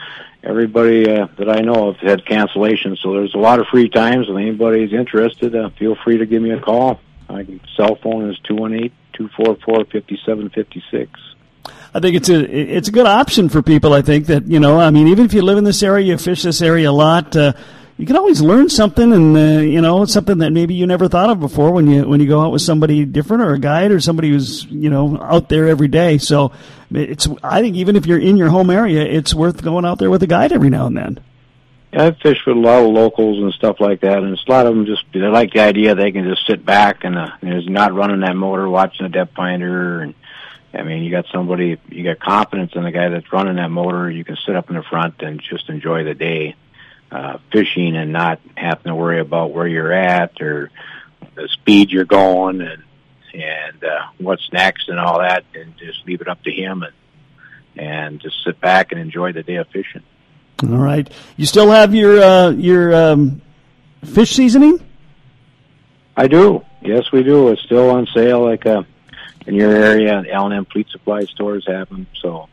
everybody 0.47 1.11
uh, 1.11 1.27
that 1.39 1.51
I 1.51 1.61
know 1.61 1.93
have 1.93 2.01
had 2.01 2.25
cancellations. 2.25 2.99
So 3.03 3.13
there's 3.13 3.35
a 3.35 3.39
lot 3.39 3.59
of 3.59 3.67
free 3.67 3.89
times. 3.89 4.29
If 4.29 4.37
anybody's 4.37 4.93
interested, 4.93 5.55
uh, 5.55 5.71
feel 5.79 5.97
free 6.05 6.19
to 6.19 6.27
give 6.27 6.41
me 6.41 6.53
a 6.53 6.61
call. 6.61 7.01
My 7.29 7.45
cell 7.77 7.97
phone 7.97 8.31
is 8.31 8.39
two 8.45 8.55
one 8.55 8.73
eight 8.73 8.93
two 9.13 9.29
four 9.37 9.57
four 9.65 9.85
fifty 9.87 10.19
seven 10.25 10.49
fifty 10.51 10.83
six. 10.91 11.11
I 11.93 11.99
think 11.99 12.15
it's 12.15 12.29
a 12.29 12.45
it's 12.45 12.89
a 12.89 12.93
good 12.93 13.07
option 13.07 13.49
for 13.49 13.63
people. 13.63 13.93
I 13.93 14.03
think 14.03 14.27
that 14.27 14.47
you 14.47 14.61
know, 14.61 14.79
I 14.79 14.91
mean, 14.91 15.09
even 15.09 15.25
if 15.25 15.35
you 15.35 15.43
live 15.43 15.59
in 15.59 15.65
this 15.65 15.83
area, 15.83 16.07
you 16.07 16.19
fish 16.19 16.43
this 16.43 16.63
area 16.63 16.91
a 16.91 16.93
lot. 16.93 17.35
Uh, 17.35 17.55
you 17.99 18.05
can 18.05 18.17
always 18.17 18.43
learn 18.43 18.69
something, 18.69 19.13
and 19.13 19.37
uh, 19.37 19.61
you 19.63 19.81
know, 19.81 20.05
something 20.05 20.39
that 20.39 20.53
maybe 20.53 20.75
you 20.75 20.87
never 20.87 21.09
thought 21.09 21.31
of 21.31 21.41
before 21.41 21.73
when 21.73 21.89
you 21.89 22.07
when 22.07 22.21
you 22.21 22.27
go 22.27 22.43
out 22.43 22.53
with 22.53 22.61
somebody 22.63 23.05
different 23.07 23.43
or 23.43 23.55
a 23.55 23.59
guide 23.59 23.91
or 23.91 24.01
somebody 24.01 24.29
who's 24.29 24.65
you 24.67 24.91
know 24.91 25.19
out 25.23 25.49
there 25.49 25.67
every 25.67 25.89
day. 25.89 26.19
So 26.19 26.53
it's 26.91 27.27
I 27.43 27.63
think 27.63 27.77
even 27.77 27.97
if 27.97 28.07
you're 28.07 28.21
in 28.21 28.37
your 28.37 28.51
home 28.51 28.69
area, 28.69 29.03
it's 29.03 29.35
worth 29.35 29.63
going 29.63 29.87
out 29.87 29.99
there 29.99 30.11
with 30.11 30.23
a 30.23 30.27
guide 30.27 30.53
every 30.53 30.69
now 30.69 30.87
and 30.87 30.97
then. 30.97 31.21
I've 31.93 32.19
fished 32.19 32.47
with 32.47 32.59
a 32.59 32.61
lot 32.61 32.83
of 32.83 32.91
locals 32.91 33.43
and 33.43 33.55
stuff 33.55 33.81
like 33.81 34.03
that, 34.03 34.19
and 34.19 34.37
a 34.37 34.51
lot 34.51 34.67
of 34.67 34.75
them 34.75 34.85
just 34.85 35.05
they 35.15 35.21
like 35.21 35.55
the 35.55 35.61
idea 35.61 35.95
they 35.95 36.13
can 36.13 36.25
just 36.29 36.47
sit 36.47 36.67
back 36.67 37.05
and 37.05 37.17
uh, 37.17 37.31
there's 37.41 37.67
not 37.67 37.95
running 37.95 38.21
that 38.21 38.37
motor, 38.37 38.69
watching 38.69 39.07
the 39.07 39.11
depth 39.11 39.35
finder, 39.35 40.03
and 40.03 40.15
I 40.75 40.83
mean, 40.83 41.03
you 41.03 41.11
got 41.11 41.25
somebody, 41.33 41.79
you 41.89 42.05
got 42.05 42.19
confidence 42.19 42.73
in 42.75 42.83
the 42.83 42.91
guy 42.91 43.09
that's 43.09 43.33
running 43.33 43.57
that 43.57 43.71
motor. 43.71 44.11
You 44.11 44.25
can 44.25 44.37
sit 44.45 44.55
up 44.55 44.69
in 44.69 44.77
the 44.77 44.83
front 44.83 45.23
and 45.23 45.41
just 45.41 45.71
enjoy 45.71 46.05
the 46.05 46.13
day 46.13 46.55
uh, 47.11 47.39
fishing 47.53 47.97
and 47.97 48.13
not 48.13 48.41
having 48.57 48.85
to 48.85 48.95
worry 48.95 49.21
about 49.21 49.53
where 49.53 49.67
you're 49.67 49.93
at 49.93 50.41
or 50.41 50.71
the 51.35 51.49
speed 51.49 51.91
you're 51.91 52.05
going 52.05 52.61
and 52.61 52.83
and 53.35 53.85
uh, 53.85 54.07
what's 54.19 54.51
next 54.53 54.89
and 54.89 54.99
all 54.99 55.19
that, 55.19 55.45
and 55.55 55.77
just 55.77 56.07
leave 56.07 56.21
it 56.23 56.29
up 56.29 56.43
to 56.45 56.51
him 56.51 56.83
and 56.83 56.93
and 57.77 58.21
just 58.21 58.37
sit 58.45 58.59
back 58.61 58.93
and 58.93 59.01
enjoy 59.01 59.33
the 59.33 59.43
day 59.43 59.57
of 59.57 59.69
fishing. 59.69 60.03
All 60.63 60.79
right, 60.79 61.11
you 61.37 61.45
still 61.45 61.71
have 61.71 61.95
your 61.95 62.21
uh, 62.21 62.51
your 62.51 62.95
um, 62.95 63.43
fish 64.05 64.35
seasoning? 64.35 64.81
I 66.17 66.29
do. 66.29 66.65
Yes, 66.81 67.13
we 67.13 67.23
do. 67.23 67.49
It's 67.49 67.63
still 67.63 67.91
on 67.91 68.07
sale. 68.15 68.43
Like 68.43 68.65
uh, 68.65 68.85
in 69.47 69.55
your 69.55 69.73
area, 69.73 70.25
L 70.31 70.47
and 70.47 70.55
M 70.55 70.65
Fleet 70.65 70.89
Supply 70.89 71.25
stores 71.25 71.67
have 71.67 71.91
them. 71.91 72.07
So, 72.23 72.49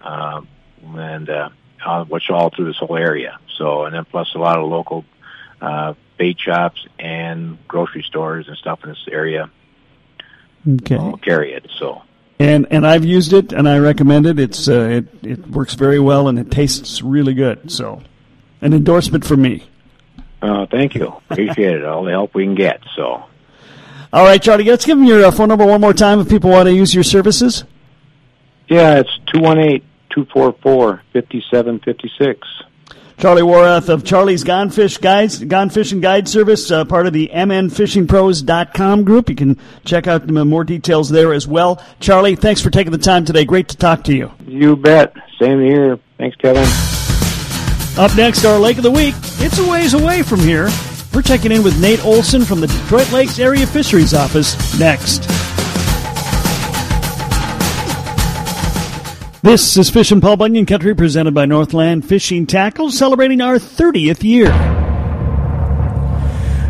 um, 0.00 0.48
and 0.96 1.28
uh, 1.28 1.50
uh, 1.84 2.04
which 2.04 2.30
all 2.30 2.50
through 2.50 2.66
this 2.66 2.76
whole 2.76 2.96
area. 2.96 3.38
So, 3.56 3.84
and 3.84 3.94
then 3.94 4.04
plus 4.04 4.34
a 4.34 4.38
lot 4.38 4.58
of 4.58 4.68
local 4.68 5.04
uh, 5.60 5.94
bait 6.16 6.38
shops 6.38 6.86
and 6.98 7.58
grocery 7.66 8.02
stores 8.02 8.48
and 8.48 8.56
stuff 8.56 8.80
in 8.84 8.90
this 8.90 9.04
area. 9.10 9.50
Okay, 10.66 10.98
carry 11.22 11.52
it. 11.52 11.68
So, 11.78 12.02
and 12.38 12.66
and 12.70 12.86
I've 12.86 13.04
used 13.04 13.32
it 13.32 13.52
and 13.52 13.68
I 13.68 13.78
recommend 13.78 14.26
it. 14.26 14.38
It's 14.38 14.68
uh, 14.68 15.02
it 15.02 15.06
it 15.22 15.46
works 15.48 15.74
very 15.74 15.98
well 15.98 16.28
and 16.28 16.38
it 16.38 16.50
tastes 16.50 17.02
really 17.02 17.34
good. 17.34 17.70
So, 17.70 18.02
an 18.60 18.72
endorsement 18.72 19.24
for 19.24 19.36
me. 19.36 19.68
Uh, 20.40 20.66
thank 20.66 20.94
you. 20.94 21.08
Appreciate 21.30 21.76
it. 21.76 21.84
All 21.84 22.04
the 22.04 22.12
help 22.12 22.34
we 22.34 22.44
can 22.44 22.54
get. 22.54 22.80
So. 22.94 23.24
All 24.10 24.24
right, 24.24 24.42
Charlie. 24.42 24.64
Let's 24.64 24.86
give 24.86 24.96
them 24.96 25.06
your 25.06 25.24
uh, 25.24 25.30
phone 25.30 25.48
number 25.48 25.66
one 25.66 25.80
more 25.80 25.92
time 25.92 26.20
if 26.20 26.28
people 26.28 26.50
want 26.50 26.66
to 26.66 26.72
use 26.72 26.94
your 26.94 27.04
services. 27.04 27.64
Yeah, 28.68 29.00
it's 29.00 29.18
two 29.32 29.40
one 29.40 29.58
eight 29.58 29.84
244 30.10 31.02
5756. 31.12 32.46
Charlie 33.18 33.42
Worrath 33.42 33.88
of 33.88 34.04
Charlie's 34.04 34.44
Gone 34.44 34.70
Fish 34.70 34.98
Guides, 34.98 35.42
Gone 35.42 35.70
Fishing 35.70 36.00
Guide 36.00 36.28
Service, 36.28 36.70
uh, 36.70 36.84
part 36.84 37.08
of 37.08 37.12
the 37.12 37.28
mnfishingpros.com 37.34 39.02
group. 39.02 39.28
You 39.28 39.34
can 39.34 39.58
check 39.84 40.06
out 40.06 40.30
more 40.30 40.62
details 40.62 41.08
there 41.08 41.32
as 41.32 41.46
well. 41.48 41.82
Charlie, 41.98 42.36
thanks 42.36 42.60
for 42.60 42.70
taking 42.70 42.92
the 42.92 42.98
time 42.98 43.24
today. 43.24 43.44
Great 43.44 43.68
to 43.70 43.76
talk 43.76 44.04
to 44.04 44.14
you. 44.14 44.30
You 44.46 44.76
bet. 44.76 45.14
Same 45.40 45.60
here. 45.60 45.98
Thanks, 46.16 46.36
Kevin. 46.36 46.64
Up 47.98 48.16
next, 48.16 48.44
our 48.44 48.60
Lake 48.60 48.76
of 48.76 48.84
the 48.84 48.90
Week. 48.92 49.14
It's 49.40 49.58
a 49.58 49.68
ways 49.68 49.94
away 49.94 50.22
from 50.22 50.38
here. 50.38 50.68
We're 51.12 51.22
checking 51.22 51.50
in 51.50 51.64
with 51.64 51.80
Nate 51.80 52.04
Olson 52.04 52.44
from 52.44 52.60
the 52.60 52.68
Detroit 52.68 53.10
Lakes 53.10 53.40
Area 53.40 53.66
Fisheries 53.66 54.14
Office 54.14 54.78
next. 54.78 55.24
This 59.48 59.78
is 59.78 59.88
Fishin' 59.88 60.20
Paul 60.20 60.36
Bunyan 60.36 60.66
Country 60.66 60.94
presented 60.94 61.32
by 61.32 61.46
Northland 61.46 62.06
Fishing 62.06 62.46
Tackle, 62.46 62.90
celebrating 62.90 63.40
our 63.40 63.54
30th 63.54 64.22
year. 64.22 64.44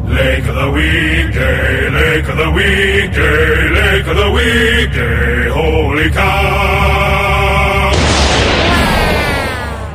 Lake 0.04 0.46
of 0.46 0.54
the 0.54 0.70
Weekday, 0.70 1.90
Lake 1.90 2.28
of 2.28 2.36
the 2.36 2.50
Weekday, 2.52 3.70
Lake 3.70 4.06
of 4.06 4.16
the 4.16 4.30
Weekday, 4.30 5.48
holy 5.48 6.08
cow! 6.10 7.90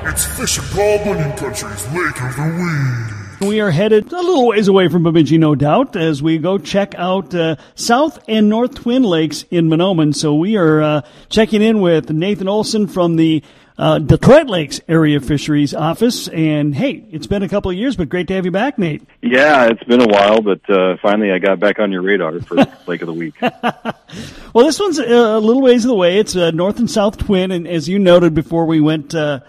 It's 0.09 0.25
Fishin' 0.25 0.65
Paul 0.75 1.05
Bunyan 1.05 1.37
Country's 1.37 1.87
Lake 1.93 2.21
of 2.21 2.35
the 2.35 2.43
Weekday. 2.43 3.12
We 3.47 3.59
are 3.59 3.71
headed 3.71 4.11
a 4.11 4.15
little 4.15 4.47
ways 4.47 4.69
away 4.69 4.87
from 4.87 5.03
Bemidji, 5.03 5.37
no 5.37 5.53
doubt, 5.53 5.97
as 5.97 6.23
we 6.23 6.37
go 6.37 6.57
check 6.57 6.95
out 6.95 7.35
uh, 7.35 7.57
South 7.75 8.17
and 8.27 8.47
North 8.47 8.73
Twin 8.75 9.03
Lakes 9.03 9.43
in 9.51 9.67
Mahnomen. 9.67 10.15
So 10.15 10.33
we 10.35 10.55
are 10.55 10.81
uh, 10.81 11.01
checking 11.27 11.61
in 11.61 11.81
with 11.81 12.09
Nathan 12.09 12.47
Olson 12.47 12.87
from 12.87 13.17
the 13.17 13.43
uh, 13.77 13.99
Detroit 13.99 14.47
Lakes 14.47 14.79
Area 14.87 15.19
Fisheries 15.19 15.73
Office. 15.73 16.29
And 16.29 16.73
hey, 16.73 17.03
it's 17.11 17.27
been 17.27 17.43
a 17.43 17.49
couple 17.49 17.69
of 17.69 17.75
years, 17.75 17.97
but 17.97 18.07
great 18.07 18.29
to 18.29 18.33
have 18.33 18.45
you 18.45 18.51
back, 18.51 18.77
Nate. 18.79 19.03
Yeah, 19.21 19.65
it's 19.65 19.83
been 19.83 20.01
a 20.01 20.07
while, 20.07 20.41
but 20.41 20.67
uh, 20.69 20.95
finally 21.01 21.31
I 21.31 21.39
got 21.39 21.59
back 21.59 21.79
on 21.79 21.91
your 21.91 22.01
radar 22.01 22.39
for 22.39 22.55
Lake 22.87 23.01
of 23.01 23.07
the 23.07 23.13
Week. 23.13 23.35
well, 23.41 24.65
this 24.65 24.79
one's 24.79 24.99
a 24.99 25.37
little 25.39 25.61
ways 25.61 25.83
away. 25.83 26.17
It's 26.17 26.35
a 26.35 26.53
North 26.53 26.79
and 26.79 26.89
South 26.89 27.17
Twin, 27.17 27.51
and 27.51 27.67
as 27.67 27.89
you 27.89 27.99
noted 27.99 28.33
before 28.33 28.65
we 28.65 28.79
went 28.79 29.13
uh, 29.13 29.41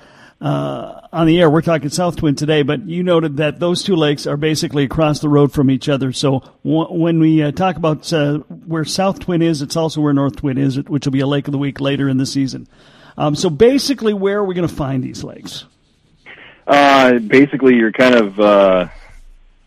uh, 0.45 1.01
on 1.11 1.27
the 1.27 1.41
air. 1.41 1.49
We're 1.49 1.63
talking 1.63 1.89
South 1.89 2.17
Twin 2.17 2.35
today, 2.35 2.63
but 2.63 2.87
you 2.87 3.03
noted 3.03 3.39
that 3.39 3.59
those 3.59 3.83
two 3.83 3.97
lakes 3.97 4.27
are 4.27 4.37
basically 4.37 4.85
across 4.85 5.21
the 5.21 5.29
road 5.29 5.53
from 5.53 5.71
each 5.71 5.89
other. 5.89 6.13
So 6.13 6.41
w- 6.63 6.93
when 6.93 7.19
we 7.19 7.43
uh, 7.43 7.51
talk 7.51 7.77
about 7.77 8.13
uh, 8.13 8.39
where 8.67 8.85
South 8.85 9.21
Twin 9.21 9.41
is, 9.41 9.63
it's 9.63 9.75
also 9.75 10.03
where 10.03 10.13
North 10.13 10.37
Twin 10.37 10.59
is, 10.59 10.77
which 10.83 11.07
will 11.07 11.13
be 11.13 11.21
a 11.21 11.27
lake 11.27 11.49
of 11.49 11.53
the 11.53 11.59
week 11.59 11.81
later 11.81 12.11
in 12.11 12.19
the 12.19 12.27
season. 12.27 12.69
Um, 13.17 13.35
so 13.35 13.49
basically, 13.49 14.13
where 14.13 14.39
are 14.39 14.45
we 14.45 14.55
going 14.55 14.69
to 14.69 14.75
find 14.75 15.03
these 15.03 15.25
lakes? 15.25 15.65
Uh, 16.67 17.21
basically, 17.21 17.77
you're 17.77 17.93
kind 17.93 18.15
of, 18.15 18.39
uh, 18.39 18.89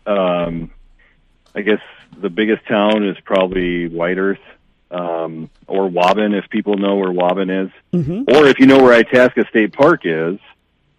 um, 0.06 0.70
I 1.56 1.62
guess 1.62 1.80
the 2.20 2.30
biggest 2.30 2.64
town 2.66 3.04
is 3.04 3.16
probably 3.24 3.88
White 3.88 4.18
Earth 4.18 4.38
um, 4.92 5.50
or 5.66 5.88
Waubun, 5.88 6.38
if 6.38 6.48
people 6.50 6.76
know 6.76 6.94
where 6.96 7.10
Waubun 7.10 7.64
is, 7.64 7.72
mm-hmm. 7.92 8.32
or 8.32 8.46
if 8.46 8.60
you 8.60 8.66
know 8.66 8.80
where 8.80 8.92
Itasca 8.92 9.48
State 9.48 9.72
Park 9.72 10.02
is 10.04 10.38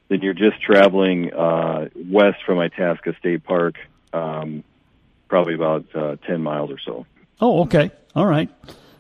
then 0.09 0.21
you're 0.21 0.33
just 0.33 0.61
traveling 0.61 1.31
uh, 1.33 1.89
west 1.95 2.39
from 2.45 2.59
Itasca 2.59 3.15
State 3.19 3.43
Park, 3.43 3.75
um, 4.11 4.63
probably 5.27 5.53
about 5.53 5.85
uh, 5.95 6.15
10 6.27 6.41
miles 6.41 6.71
or 6.71 6.79
so. 6.79 7.05
Oh, 7.39 7.61
okay. 7.61 7.91
All 8.15 8.25
right. 8.25 8.49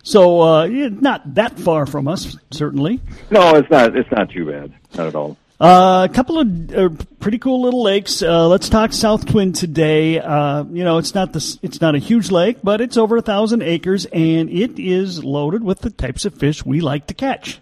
So 0.03 0.41
uh, 0.41 0.67
not 0.67 1.35
that 1.35 1.59
far 1.59 1.85
from 1.85 2.07
us, 2.07 2.37
certainly. 2.51 3.01
No, 3.29 3.55
it's 3.55 3.69
not. 3.69 3.95
It's 3.97 4.09
not 4.11 4.29
too 4.29 4.45
bad. 4.45 4.73
Not 4.95 5.07
at 5.07 5.15
all. 5.15 5.37
Uh, 5.59 6.07
a 6.09 6.13
couple 6.13 6.39
of 6.39 6.73
uh, 6.73 6.89
pretty 7.19 7.37
cool 7.37 7.61
little 7.61 7.83
lakes. 7.83 8.21
Uh, 8.21 8.47
let's 8.47 8.69
talk 8.69 8.93
South 8.93 9.25
Twin 9.25 9.51
today. 9.51 10.17
Uh, 10.17 10.63
you 10.63 10.85
know, 10.85 10.99
it's 10.99 11.13
not 11.13 11.33
the 11.33 11.59
it's 11.61 11.81
not 11.81 11.95
a 11.95 11.97
huge 11.97 12.31
lake, 12.31 12.59
but 12.63 12.79
it's 12.79 12.95
over 12.95 13.17
a 13.17 13.21
thousand 13.21 13.61
acres, 13.61 14.05
and 14.05 14.49
it 14.49 14.79
is 14.79 15.21
loaded 15.23 15.63
with 15.63 15.79
the 15.79 15.89
types 15.89 16.23
of 16.23 16.33
fish 16.33 16.65
we 16.65 16.79
like 16.79 17.07
to 17.07 17.13
catch. 17.13 17.59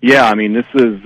Yeah, 0.00 0.24
I 0.28 0.34
mean, 0.34 0.54
this 0.54 0.66
is. 0.74 1.00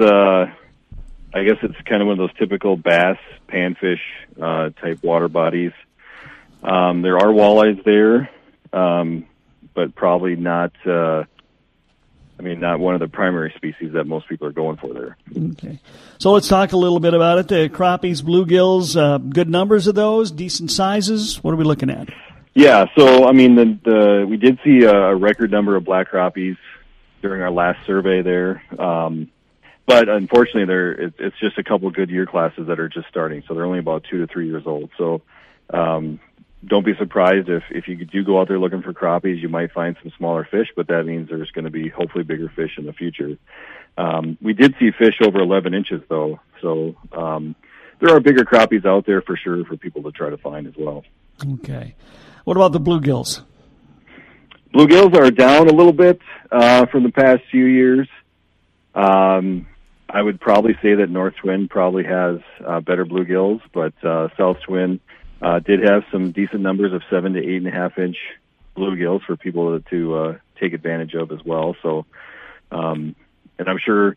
I 1.36 1.44
guess 1.44 1.58
it's 1.62 1.76
kind 1.84 2.00
of 2.00 2.08
one 2.08 2.18
of 2.18 2.28
those 2.28 2.38
typical 2.38 2.78
bass, 2.78 3.18
panfish 3.46 4.00
uh, 4.40 4.70
type 4.80 5.04
water 5.04 5.28
bodies. 5.28 5.72
Um, 6.62 7.02
there 7.02 7.18
are 7.18 7.26
walleyes 7.26 7.84
there, 7.84 8.30
um, 8.72 9.26
but 9.74 9.94
probably 9.94 10.34
not. 10.34 10.72
Uh, 10.86 11.24
I 12.38 12.42
mean, 12.42 12.60
not 12.60 12.80
one 12.80 12.94
of 12.94 13.00
the 13.00 13.08
primary 13.08 13.52
species 13.54 13.92
that 13.92 14.04
most 14.04 14.28
people 14.28 14.46
are 14.46 14.52
going 14.52 14.78
for 14.78 14.94
there. 14.94 15.16
Okay, 15.52 15.78
so 16.18 16.32
let's 16.32 16.48
talk 16.48 16.72
a 16.72 16.76
little 16.76 17.00
bit 17.00 17.12
about 17.12 17.38
it. 17.38 17.48
The 17.48 17.68
crappies, 17.68 18.22
bluegills, 18.22 18.98
uh, 18.98 19.18
good 19.18 19.50
numbers 19.50 19.86
of 19.86 19.94
those, 19.94 20.30
decent 20.30 20.70
sizes. 20.70 21.44
What 21.44 21.52
are 21.52 21.56
we 21.56 21.64
looking 21.64 21.90
at? 21.90 22.08
Yeah, 22.54 22.86
so 22.96 23.26
I 23.28 23.32
mean, 23.32 23.56
the, 23.56 23.78
the 23.84 24.26
we 24.26 24.38
did 24.38 24.58
see 24.64 24.84
a 24.84 25.14
record 25.14 25.50
number 25.50 25.76
of 25.76 25.84
black 25.84 26.10
crappies 26.10 26.56
during 27.20 27.42
our 27.42 27.50
last 27.50 27.84
survey 27.86 28.22
there, 28.22 28.62
um, 28.78 29.30
but 29.86 30.08
unfortunately, 30.08 30.64
there 30.64 30.92
it, 30.92 31.14
it's 31.18 31.38
just 31.38 31.58
a 31.58 31.62
couple 31.62 31.90
good 31.90 32.10
year 32.10 32.26
classes 32.26 32.66
that 32.66 32.80
are 32.80 32.88
just 32.88 33.08
starting, 33.08 33.42
so 33.46 33.54
they're 33.54 33.64
only 33.64 33.78
about 33.78 34.04
two 34.10 34.18
to 34.18 34.26
three 34.26 34.48
years 34.48 34.64
old. 34.66 34.90
So 34.98 35.22
um, 35.72 36.20
don't 36.64 36.84
be 36.84 36.94
surprised 36.96 37.48
if 37.48 37.62
if 37.70 37.86
you 37.88 38.04
do 38.04 38.24
go 38.24 38.40
out 38.40 38.48
there 38.48 38.58
looking 38.58 38.82
for 38.82 38.92
crappies, 38.92 39.40
you 39.40 39.48
might 39.48 39.72
find 39.72 39.96
some 40.02 40.12
smaller 40.16 40.46
fish, 40.50 40.68
but 40.74 40.88
that 40.88 41.04
means 41.04 41.28
there's 41.28 41.50
going 41.52 41.64
to 41.64 41.70
be 41.70 41.88
hopefully 41.88 42.24
bigger 42.24 42.48
fish 42.48 42.72
in 42.78 42.86
the 42.86 42.92
future. 42.92 43.38
Um, 43.96 44.36
we 44.42 44.52
did 44.52 44.74
see 44.78 44.90
fish 44.90 45.14
over 45.22 45.38
11 45.38 45.72
inches 45.72 46.02
though, 46.08 46.40
so 46.60 46.96
um, 47.12 47.54
there 48.00 48.14
are 48.14 48.20
bigger 48.20 48.44
crappies 48.44 48.84
out 48.84 49.06
there 49.06 49.22
for 49.22 49.36
sure 49.36 49.64
for 49.64 49.76
people 49.76 50.02
to 50.02 50.12
try 50.12 50.30
to 50.30 50.36
find 50.36 50.66
as 50.66 50.74
well. 50.76 51.04
Okay, 51.60 51.94
what 52.44 52.56
about 52.56 52.72
the 52.72 52.80
bluegills? 52.80 53.42
Bluegills 54.74 55.14
are 55.14 55.30
down 55.30 55.68
a 55.68 55.72
little 55.72 55.92
bit 55.92 56.20
uh, 56.50 56.86
from 56.86 57.04
the 57.04 57.12
past 57.12 57.42
few 57.50 57.64
years. 57.64 58.08
Um, 58.94 59.66
I 60.16 60.22
would 60.22 60.40
probably 60.40 60.72
say 60.80 60.94
that 60.94 61.10
North 61.10 61.34
Twin 61.42 61.68
probably 61.68 62.04
has 62.04 62.38
uh, 62.66 62.80
better 62.80 63.04
bluegills, 63.04 63.60
but 63.74 63.92
uh, 64.02 64.28
South 64.38 64.56
Twin 64.66 64.98
uh, 65.42 65.58
did 65.58 65.82
have 65.82 66.04
some 66.10 66.32
decent 66.32 66.62
numbers 66.62 66.94
of 66.94 67.02
seven 67.10 67.34
to 67.34 67.38
eight 67.38 67.58
and 67.58 67.66
a 67.66 67.70
half 67.70 67.98
inch 67.98 68.16
bluegills 68.74 69.20
for 69.26 69.36
people 69.36 69.78
to 69.78 70.14
uh, 70.16 70.38
take 70.58 70.72
advantage 70.72 71.12
of 71.12 71.32
as 71.32 71.40
well. 71.44 71.76
So, 71.82 72.06
um, 72.70 73.14
and 73.58 73.68
I'm 73.68 73.76
sure, 73.78 74.16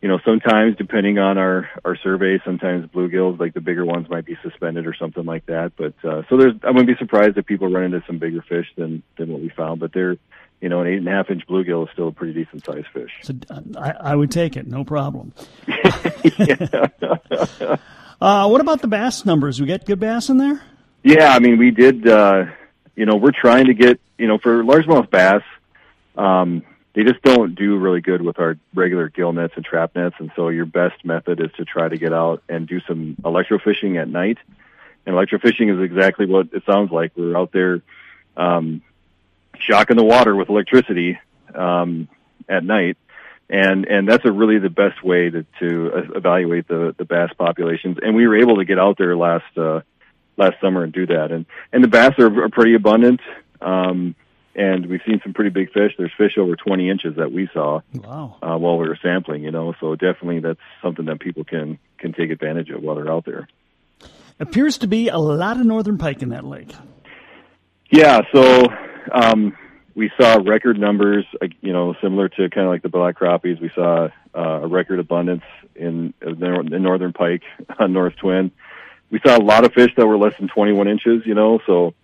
you 0.00 0.08
know, 0.08 0.20
sometimes 0.24 0.76
depending 0.76 1.18
on 1.18 1.36
our 1.36 1.68
our 1.84 1.96
survey, 1.96 2.38
sometimes 2.44 2.88
bluegills 2.88 3.40
like 3.40 3.52
the 3.52 3.60
bigger 3.60 3.84
ones 3.84 4.08
might 4.08 4.26
be 4.26 4.38
suspended 4.44 4.86
or 4.86 4.94
something 4.94 5.24
like 5.24 5.46
that. 5.46 5.72
But 5.76 5.94
uh, 6.04 6.22
so 6.28 6.36
there's, 6.36 6.54
I 6.62 6.68
wouldn't 6.68 6.86
be 6.86 6.94
surprised 7.04 7.36
if 7.38 7.44
people 7.44 7.66
run 7.66 7.86
into 7.86 8.04
some 8.06 8.20
bigger 8.20 8.44
fish 8.48 8.68
than 8.76 9.02
than 9.18 9.32
what 9.32 9.42
we 9.42 9.48
found. 9.48 9.80
But 9.80 9.92
they're, 9.92 10.16
you 10.60 10.68
know, 10.68 10.80
an 10.80 10.86
eight 10.86 10.98
and 10.98 11.08
a 11.08 11.10
half 11.10 11.30
inch 11.30 11.46
bluegill 11.46 11.86
is 11.86 11.92
still 11.92 12.08
a 12.08 12.12
pretty 12.12 12.32
decent 12.32 12.64
sized 12.64 12.86
fish. 12.92 13.10
So, 13.22 13.34
uh, 13.50 13.60
I, 13.78 14.12
I 14.12 14.14
would 14.14 14.30
take 14.30 14.56
it, 14.56 14.66
no 14.66 14.84
problem. 14.84 15.32
Uh, 18.20 18.46
what 18.48 18.60
about 18.60 18.82
the 18.82 18.88
bass 18.88 19.24
numbers? 19.24 19.60
We 19.60 19.66
get 19.66 19.86
good 19.86 19.98
bass 19.98 20.28
in 20.28 20.36
there? 20.36 20.60
Yeah, 21.02 21.34
I 21.34 21.38
mean, 21.38 21.58
we 21.58 21.70
did. 21.70 22.06
Uh, 22.06 22.46
you 22.94 23.06
know, 23.06 23.16
we're 23.16 23.32
trying 23.32 23.66
to 23.66 23.74
get 23.74 23.98
you 24.18 24.26
know 24.26 24.36
for 24.36 24.62
largemouth 24.62 25.10
bass. 25.10 25.42
Um, 26.16 26.62
they 26.94 27.04
just 27.04 27.22
don't 27.22 27.54
do 27.54 27.78
really 27.78 28.00
good 28.00 28.20
with 28.20 28.38
our 28.38 28.58
regular 28.74 29.08
gill 29.08 29.32
nets 29.32 29.54
and 29.56 29.64
trap 29.64 29.94
nets, 29.94 30.16
and 30.18 30.30
so 30.36 30.48
your 30.48 30.66
best 30.66 31.04
method 31.04 31.40
is 31.40 31.50
to 31.56 31.64
try 31.64 31.88
to 31.88 31.96
get 31.96 32.12
out 32.12 32.42
and 32.48 32.68
do 32.68 32.80
some 32.86 33.16
electrofishing 33.22 34.00
at 34.00 34.08
night. 34.08 34.38
And 35.06 35.14
electrofishing 35.14 35.74
is 35.74 35.82
exactly 35.82 36.26
what 36.26 36.48
it 36.52 36.64
sounds 36.70 36.90
like. 36.90 37.12
We're 37.16 37.38
out 37.38 37.52
there 37.52 37.80
um, 38.36 38.82
shocking 39.70 39.96
the 39.96 40.04
water 40.04 40.34
with 40.34 40.48
electricity 40.48 41.18
um, 41.54 42.08
at 42.48 42.64
night, 42.64 42.96
and 43.48 43.84
and 43.86 44.08
that's 44.08 44.24
a 44.24 44.32
really 44.32 44.58
the 44.58 44.70
best 44.70 45.02
way 45.04 45.30
to 45.30 45.44
to 45.60 45.92
evaluate 46.14 46.66
the 46.68 46.94
the 46.98 47.04
bass 47.04 47.30
populations. 47.38 47.98
And 48.02 48.14
we 48.16 48.26
were 48.26 48.36
able 48.38 48.56
to 48.56 48.64
get 48.64 48.78
out 48.78 48.96
there 48.98 49.16
last 49.16 49.56
uh, 49.56 49.80
last 50.36 50.54
summer 50.60 50.82
and 50.84 50.92
do 50.92 51.06
that. 51.06 51.30
And 51.30 51.46
and 51.72 51.84
the 51.84 51.88
bass 51.88 52.12
are, 52.18 52.44
are 52.44 52.48
pretty 52.48 52.74
abundant. 52.74 53.20
Um, 53.60 54.14
and 54.56 54.86
we've 54.86 55.00
seen 55.06 55.20
some 55.22 55.32
pretty 55.32 55.50
big 55.50 55.72
fish. 55.72 55.92
There's 55.96 56.10
fish 56.18 56.36
over 56.36 56.56
20 56.56 56.90
inches 56.90 57.16
that 57.16 57.30
we 57.30 57.48
saw 57.54 57.82
Wow. 57.94 58.36
uh, 58.42 58.58
while 58.58 58.78
we 58.78 58.88
were 58.88 58.98
sampling. 59.00 59.44
You 59.44 59.52
know, 59.52 59.74
so 59.80 59.94
definitely 59.94 60.40
that's 60.40 60.58
something 60.82 61.04
that 61.06 61.20
people 61.20 61.44
can 61.44 61.78
can 61.98 62.12
take 62.12 62.30
advantage 62.30 62.68
of 62.70 62.82
while 62.82 62.96
they're 62.96 63.10
out 63.10 63.24
there. 63.24 63.48
Appears 64.40 64.78
to 64.78 64.86
be 64.88 65.08
a 65.08 65.18
lot 65.18 65.58
of 65.60 65.66
northern 65.66 65.98
pike 65.98 66.22
in 66.22 66.30
that 66.30 66.44
lake. 66.44 66.72
Yeah, 67.90 68.20
so 68.32 68.64
um, 69.12 69.56
we 69.94 70.10
saw 70.20 70.36
record 70.36 70.78
numbers, 70.78 71.26
you 71.60 71.72
know, 71.72 71.94
similar 72.00 72.28
to 72.28 72.48
kind 72.50 72.66
of 72.66 72.72
like 72.72 72.82
the 72.82 72.88
black 72.88 73.18
crappies. 73.18 73.60
We 73.60 73.70
saw 73.74 74.08
uh, 74.34 74.40
a 74.62 74.66
record 74.66 74.98
abundance 74.98 75.42
in, 75.74 76.14
in 76.22 76.38
the 76.38 76.78
northern 76.78 77.12
pike 77.12 77.42
on 77.78 77.92
North 77.92 78.16
Twin. 78.16 78.52
We 79.10 79.20
saw 79.26 79.36
a 79.36 79.42
lot 79.42 79.64
of 79.64 79.72
fish 79.72 79.90
that 79.96 80.06
were 80.06 80.16
less 80.16 80.34
than 80.38 80.48
21 80.48 80.86
inches, 80.86 81.26
you 81.26 81.34
know, 81.34 81.60
so 81.66 81.94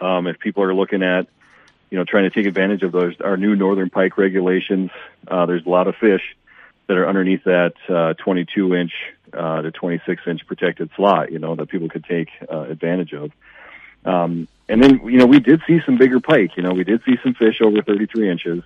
um, 0.00 0.26
if 0.26 0.38
people 0.38 0.62
are 0.62 0.74
looking 0.74 1.02
at, 1.02 1.26
you 1.90 1.98
know, 1.98 2.04
trying 2.04 2.24
to 2.24 2.30
take 2.30 2.46
advantage 2.46 2.82
of 2.82 2.92
those, 2.92 3.14
our 3.20 3.36
new 3.36 3.54
northern 3.54 3.90
pike 3.90 4.16
regulations, 4.16 4.90
uh, 5.28 5.46
there's 5.46 5.64
a 5.64 5.68
lot 5.68 5.86
of 5.86 5.94
fish 5.96 6.22
that 6.86 6.96
are 6.96 7.08
underneath 7.08 7.44
that 7.44 7.74
uh, 7.88 8.14
22 8.14 8.74
inch 8.74 8.92
uh, 9.32 9.62
to 9.62 9.70
26 9.70 10.22
inch 10.26 10.46
protected 10.46 10.90
slot, 10.96 11.32
you 11.32 11.38
know, 11.38 11.54
that 11.54 11.68
people 11.68 11.88
could 11.88 12.04
take 12.04 12.28
uh, 12.50 12.62
advantage 12.62 13.12
of. 13.12 13.30
Um, 14.04 14.48
and 14.68 14.82
then, 14.82 15.00
you 15.04 15.18
know, 15.18 15.26
we 15.26 15.40
did 15.40 15.62
see 15.66 15.80
some 15.84 15.98
bigger 15.98 16.20
pike. 16.20 16.56
You 16.56 16.62
know, 16.62 16.72
we 16.72 16.84
did 16.84 17.02
see 17.04 17.16
some 17.22 17.34
fish 17.34 17.60
over 17.60 17.82
33 17.82 18.30
inches, 18.30 18.62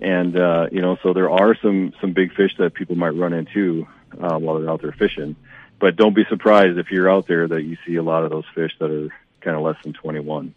and 0.00 0.36
uh, 0.36 0.68
you 0.72 0.80
know, 0.80 0.96
so 1.02 1.12
there 1.12 1.30
are 1.30 1.54
some 1.60 1.92
some 2.00 2.12
big 2.12 2.32
fish 2.34 2.56
that 2.58 2.74
people 2.74 2.96
might 2.96 3.14
run 3.14 3.32
into 3.32 3.86
uh, 4.20 4.38
while 4.38 4.58
they're 4.58 4.70
out 4.70 4.80
there 4.80 4.92
fishing. 4.92 5.36
But 5.78 5.96
don't 5.96 6.14
be 6.14 6.24
surprised 6.28 6.78
if 6.78 6.90
you're 6.90 7.10
out 7.10 7.26
there 7.26 7.46
that 7.46 7.62
you 7.62 7.76
see 7.86 7.96
a 7.96 8.02
lot 8.02 8.24
of 8.24 8.30
those 8.30 8.44
fish 8.54 8.72
that 8.80 8.90
are 8.90 9.10
kind 9.40 9.56
of 9.56 9.62
less 9.62 9.76
than 9.84 9.92
21. 9.92 10.54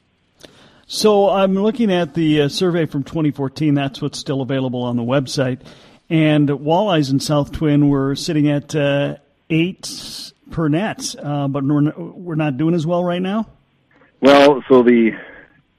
So 0.88 1.30
I'm 1.30 1.54
looking 1.54 1.92
at 1.92 2.16
the 2.16 2.44
uh, 2.44 2.50
survey 2.50 2.86
from 2.86 3.04
2014. 3.04 3.76
That's 3.76 4.02
what's 4.02 4.20
still 4.20 4.42
available 4.42 4.84
on 4.84 4.98
the 4.98 5.04
website. 5.04 5.62
And 6.10 6.50
walleyes 6.50 7.12
in 7.12 7.20
South 7.20 7.52
Twin 7.52 7.88
were 7.88 8.16
sitting 8.16 8.50
at 8.50 8.76
uh, 8.76 9.18
eight 9.50 10.32
per 10.50 10.68
net, 10.68 11.16
uh, 11.18 11.48
but 11.48 11.64
we're, 11.64 11.92
we're 11.96 12.36
not 12.36 12.58
doing 12.58 12.76
as 12.76 12.86
well 12.86 13.04
right 13.04 13.22
now. 13.22 13.48
Well, 14.22 14.64
so 14.70 14.84
the, 14.84 15.12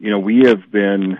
you 0.00 0.10
know, 0.10 0.18
we 0.18 0.40
have 0.46 0.70
been, 0.70 1.18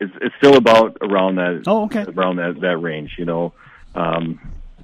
it's, 0.00 0.12
it's 0.20 0.34
still 0.38 0.56
about 0.56 0.96
around 1.02 1.36
that, 1.36 1.64
Oh, 1.66 1.84
okay. 1.84 2.04
around 2.08 2.36
that, 2.36 2.60
that 2.62 2.78
range, 2.78 3.16
you 3.18 3.26
know. 3.26 3.52
Um, 3.94 4.40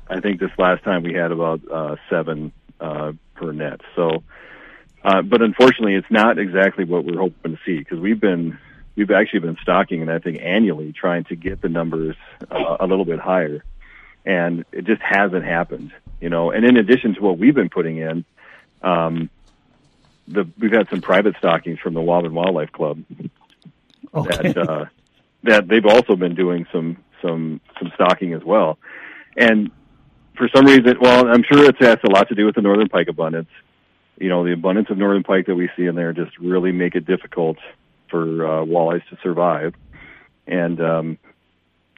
I 0.09 0.21
think 0.21 0.41
this 0.41 0.51
last 0.59 0.85
time 0.85 1.03
we 1.03 1.15
had 1.15 1.33
about, 1.33 1.61
uh, 1.71 1.97
seven, 2.11 2.53
uh, 2.81 3.13
per 3.35 3.53
net. 3.53 3.81
So, 3.97 4.23
uh, 5.03 5.23
but 5.23 5.41
unfortunately 5.41 5.95
it's 5.95 6.11
not 6.11 6.39
exactly 6.39 6.85
what 6.85 7.05
we're 7.05 7.19
hoping 7.19 7.53
to 7.57 7.59
see 7.65 7.79
because 7.79 7.99
we've 7.99 8.21
been, 8.21 8.59
we've 8.97 9.11
actually 9.11 9.41
been 9.41 9.57
stocking 9.63 10.03
and 10.03 10.11
I 10.11 10.19
think 10.19 10.41
annually 10.43 10.93
trying 10.93 11.25
to 11.25 11.37
get 11.37 11.63
the 11.63 11.69
numbers 11.71 12.17
uh, 12.51 12.77
a 12.81 12.87
little 12.87 13.05
bit 13.07 13.21
higher. 13.21 13.65
And 14.27 14.65
it 14.73 14.85
just 14.85 15.03
hasn't 15.03 15.45
happened, 15.45 15.93
you 16.21 16.29
know, 16.29 16.51
and 16.51 16.65
in 16.65 16.77
addition 16.77 17.15
to 17.15 17.23
what 17.23 17.39
we've 17.39 17.55
been 17.55 17.69
putting 17.71 17.99
in, 17.99 18.25
um, 18.83 19.31
the, 20.29 20.49
we've 20.59 20.73
had 20.73 20.89
some 20.89 21.01
private 21.01 21.37
stockings 21.39 21.79
from 21.81 21.95
the 21.95 22.01
Waubun 22.01 22.33
Wildlife 22.33 22.73
Club 22.73 23.03
Okay. 24.15 24.53
that 24.53 24.57
uh, 24.57 24.85
that 25.43 25.69
they've 25.69 25.87
also 25.87 26.17
been 26.17 26.35
doing 26.35 26.67
some 26.73 26.97
some 27.21 27.61
some 27.79 27.91
stocking 27.95 28.33
as 28.33 28.43
well. 28.45 28.79
And 29.37 29.71
for 30.37 30.49
some 30.55 30.67
reason, 30.67 30.99
well, 31.01 31.27
I'm 31.29 31.43
sure 31.43 31.65
it 31.65 31.77
has 31.81 31.99
a 32.05 32.11
lot 32.11 32.29
to 32.29 32.35
do 32.35 32.47
with 32.47 32.55
the 32.55 32.63
northern 32.63 32.89
pike 32.89 33.09
abundance. 33.09 33.51
You 34.19 34.29
know, 34.29 34.45
the 34.45 34.53
abundance 34.53 34.89
of 34.91 34.99
northern 34.99 35.25
pike 35.25 35.47
that 35.47 35.57
we 35.57 35.69
see 35.77 35.87
in 35.87 35.97
there 35.97 36.13
just 36.13 36.39
really 36.39 36.73
make 36.73 36.95
it 36.95 37.07
difficult 37.07 37.59
for 38.09 38.23
uh, 38.47 38.65
walleyes 38.65 39.07
to 39.11 39.19
survive. 39.23 39.75
And 40.47 40.81
um, 40.81 41.19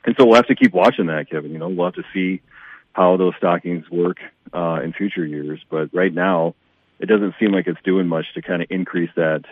and 0.04 0.14
so 0.18 0.24
we'll 0.24 0.36
have 0.36 0.46
to 0.46 0.54
keep 0.54 0.72
watching 0.72 1.06
that, 1.06 1.28
Kevin. 1.28 1.52
You 1.52 1.58
know, 1.58 1.68
we'll 1.68 1.86
have 1.86 1.94
to 1.94 2.04
see 2.14 2.40
how 2.92 3.16
those 3.18 3.34
stockings 3.36 3.90
work 3.90 4.18
uh, 4.54 4.80
in 4.82 4.92
future 4.94 5.26
years. 5.26 5.60
But 5.68 5.92
right 5.92 6.12
now, 6.14 6.54
it 6.98 7.06
doesn't 7.06 7.34
seem 7.38 7.52
like 7.52 7.66
it's 7.66 7.80
doing 7.84 8.06
much 8.06 8.26
to 8.34 8.42
kind 8.42 8.62
of 8.62 8.68
increase 8.70 9.10
that 9.16 9.44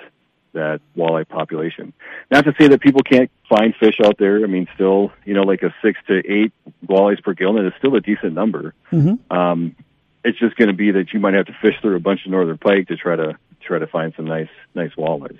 that 0.53 0.81
walleye 0.97 1.29
population. 1.29 1.93
Not 2.31 2.45
to 2.45 2.55
say 2.59 2.69
that 2.69 2.81
people 2.81 3.03
can't 3.03 3.31
find 3.49 3.75
fish 3.75 3.97
out 4.03 4.19
there. 4.19 4.45
I 4.45 4.47
mean, 4.47 4.69
still, 4.75 5.13
you 5.25 5.35
know, 5.35 5.43
like 5.43 5.63
a 5.63 5.75
six 5.83 5.99
to 6.07 6.19
eight 6.19 6.53
walleyes 6.87 7.23
per 7.23 7.35
gillnet 7.35 7.67
is 7.67 7.73
still 7.79 7.97
a 7.97 8.01
decent 8.01 8.35
number. 8.35 8.73
Mm-hmm. 8.93 9.37
Um, 9.37 9.75
it's 10.25 10.39
just 10.39 10.57
going 10.57 10.69
to 10.69 10.75
be 10.75 10.93
that 10.93 11.13
you 11.13 11.19
might 11.19 11.35
have 11.35 11.47
to 11.47 11.57
fish 11.61 11.75
through 11.83 11.97
a 11.97 12.01
bunch 12.01 12.25
of 12.25 12.31
northern 12.31 12.57
pike 12.57 12.89
to 12.89 12.97
try 12.97 13.17
to 13.17 13.37
try 13.61 13.79
to 13.79 13.87
find 13.87 14.15
some 14.17 14.27
nice 14.27 14.49
nice 14.75 14.93
walleyes. 14.97 15.39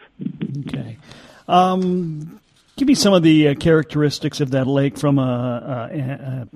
Okay. 0.67 0.99
Um, 1.47 2.41
Give 2.77 2.89
me 2.89 2.95
some 2.95 3.13
of 3.13 3.23
the 3.23 3.49
uh, 3.49 3.55
characteristics 3.55 4.41
of 4.41 4.51
that 4.51 4.67
lake 4.67 4.99
from 4.99 5.21
a, 5.21 5.89
a, 5.93 5.97
a, 5.97 6.49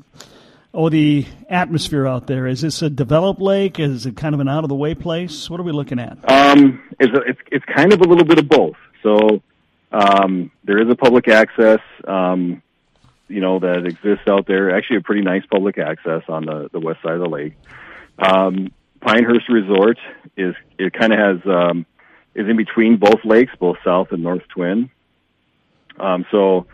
oh 0.74 0.88
the 0.88 1.26
atmosphere 1.48 2.06
out 2.06 2.26
there. 2.26 2.46
Is 2.46 2.60
this 2.60 2.82
a 2.82 2.90
developed 2.90 3.40
lake? 3.40 3.78
Is 3.78 4.06
it 4.06 4.16
kind 4.16 4.34
of 4.34 4.40
an 4.40 4.48
out 4.48 4.64
of 4.64 4.68
the 4.68 4.74
way 4.74 4.94
place? 4.94 5.48
What 5.48 5.60
are 5.60 5.64
we 5.64 5.72
looking 5.72 5.98
at? 5.98 6.18
Um, 6.30 6.82
it's, 6.98 7.12
a, 7.12 7.20
it's 7.22 7.40
it's 7.50 7.64
kind 7.64 7.92
of 7.92 8.00
a 8.00 8.04
little 8.04 8.24
bit 8.24 8.38
of 8.38 8.48
both. 8.48 8.76
So 9.02 9.42
um, 9.92 10.50
there 10.64 10.80
is 10.80 10.90
a 10.90 10.96
public 10.96 11.28
access, 11.28 11.80
um, 12.06 12.62
you 13.28 13.40
know, 13.40 13.58
that 13.60 13.86
exists 13.86 14.26
out 14.28 14.46
there. 14.46 14.74
Actually, 14.74 14.98
a 14.98 15.02
pretty 15.02 15.22
nice 15.22 15.44
public 15.50 15.78
access 15.78 16.22
on 16.28 16.44
the 16.44 16.68
the 16.72 16.80
west 16.80 17.02
side 17.02 17.14
of 17.14 17.20
the 17.20 17.28
lake. 17.28 17.54
Um, 18.18 18.72
Pinehurst 19.00 19.48
Resort 19.48 19.98
is 20.36 20.54
it 20.78 20.92
kind 20.92 21.12
of 21.12 21.18
has 21.18 21.46
um, 21.46 21.86
is 22.34 22.48
in 22.48 22.56
between 22.56 22.96
both 22.96 23.24
lakes, 23.24 23.52
both 23.58 23.76
South 23.84 24.08
and 24.12 24.22
North 24.22 24.42
Twin. 24.48 24.90
Um, 25.98 26.24
so 26.30 26.66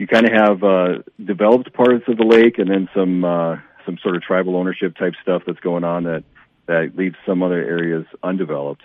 you 0.00 0.06
kind 0.06 0.26
of 0.26 0.32
have 0.32 0.64
uh, 0.64 1.02
developed 1.22 1.74
parts 1.74 2.04
of 2.08 2.16
the 2.16 2.24
lake, 2.24 2.58
and 2.58 2.70
then 2.70 2.88
some 2.94 3.22
uh, 3.22 3.58
some 3.84 3.98
sort 3.98 4.16
of 4.16 4.22
tribal 4.22 4.56
ownership 4.56 4.96
type 4.96 5.12
stuff 5.20 5.42
that's 5.46 5.60
going 5.60 5.84
on 5.84 6.04
that 6.04 6.24
that 6.64 6.96
leaves 6.96 7.16
some 7.26 7.42
other 7.42 7.62
areas 7.62 8.06
undeveloped. 8.22 8.80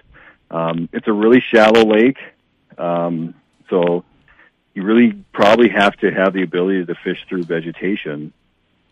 Um, 0.51 0.89
it's 0.91 1.08
a 1.08 1.13
really 1.13 1.41
shallow 1.54 1.86
lake, 1.86 2.17
um, 2.78 3.34
so 3.69 4.04
you 4.73 4.84
really 4.84 5.13
probably 5.32 5.69
have 5.69 5.95
to 5.99 6.12
have 6.12 6.34
the 6.34 6.43
ability 6.43 6.86
to 6.86 6.95
fish 6.95 7.19
through 7.30 7.43
vegetation. 7.43 8.34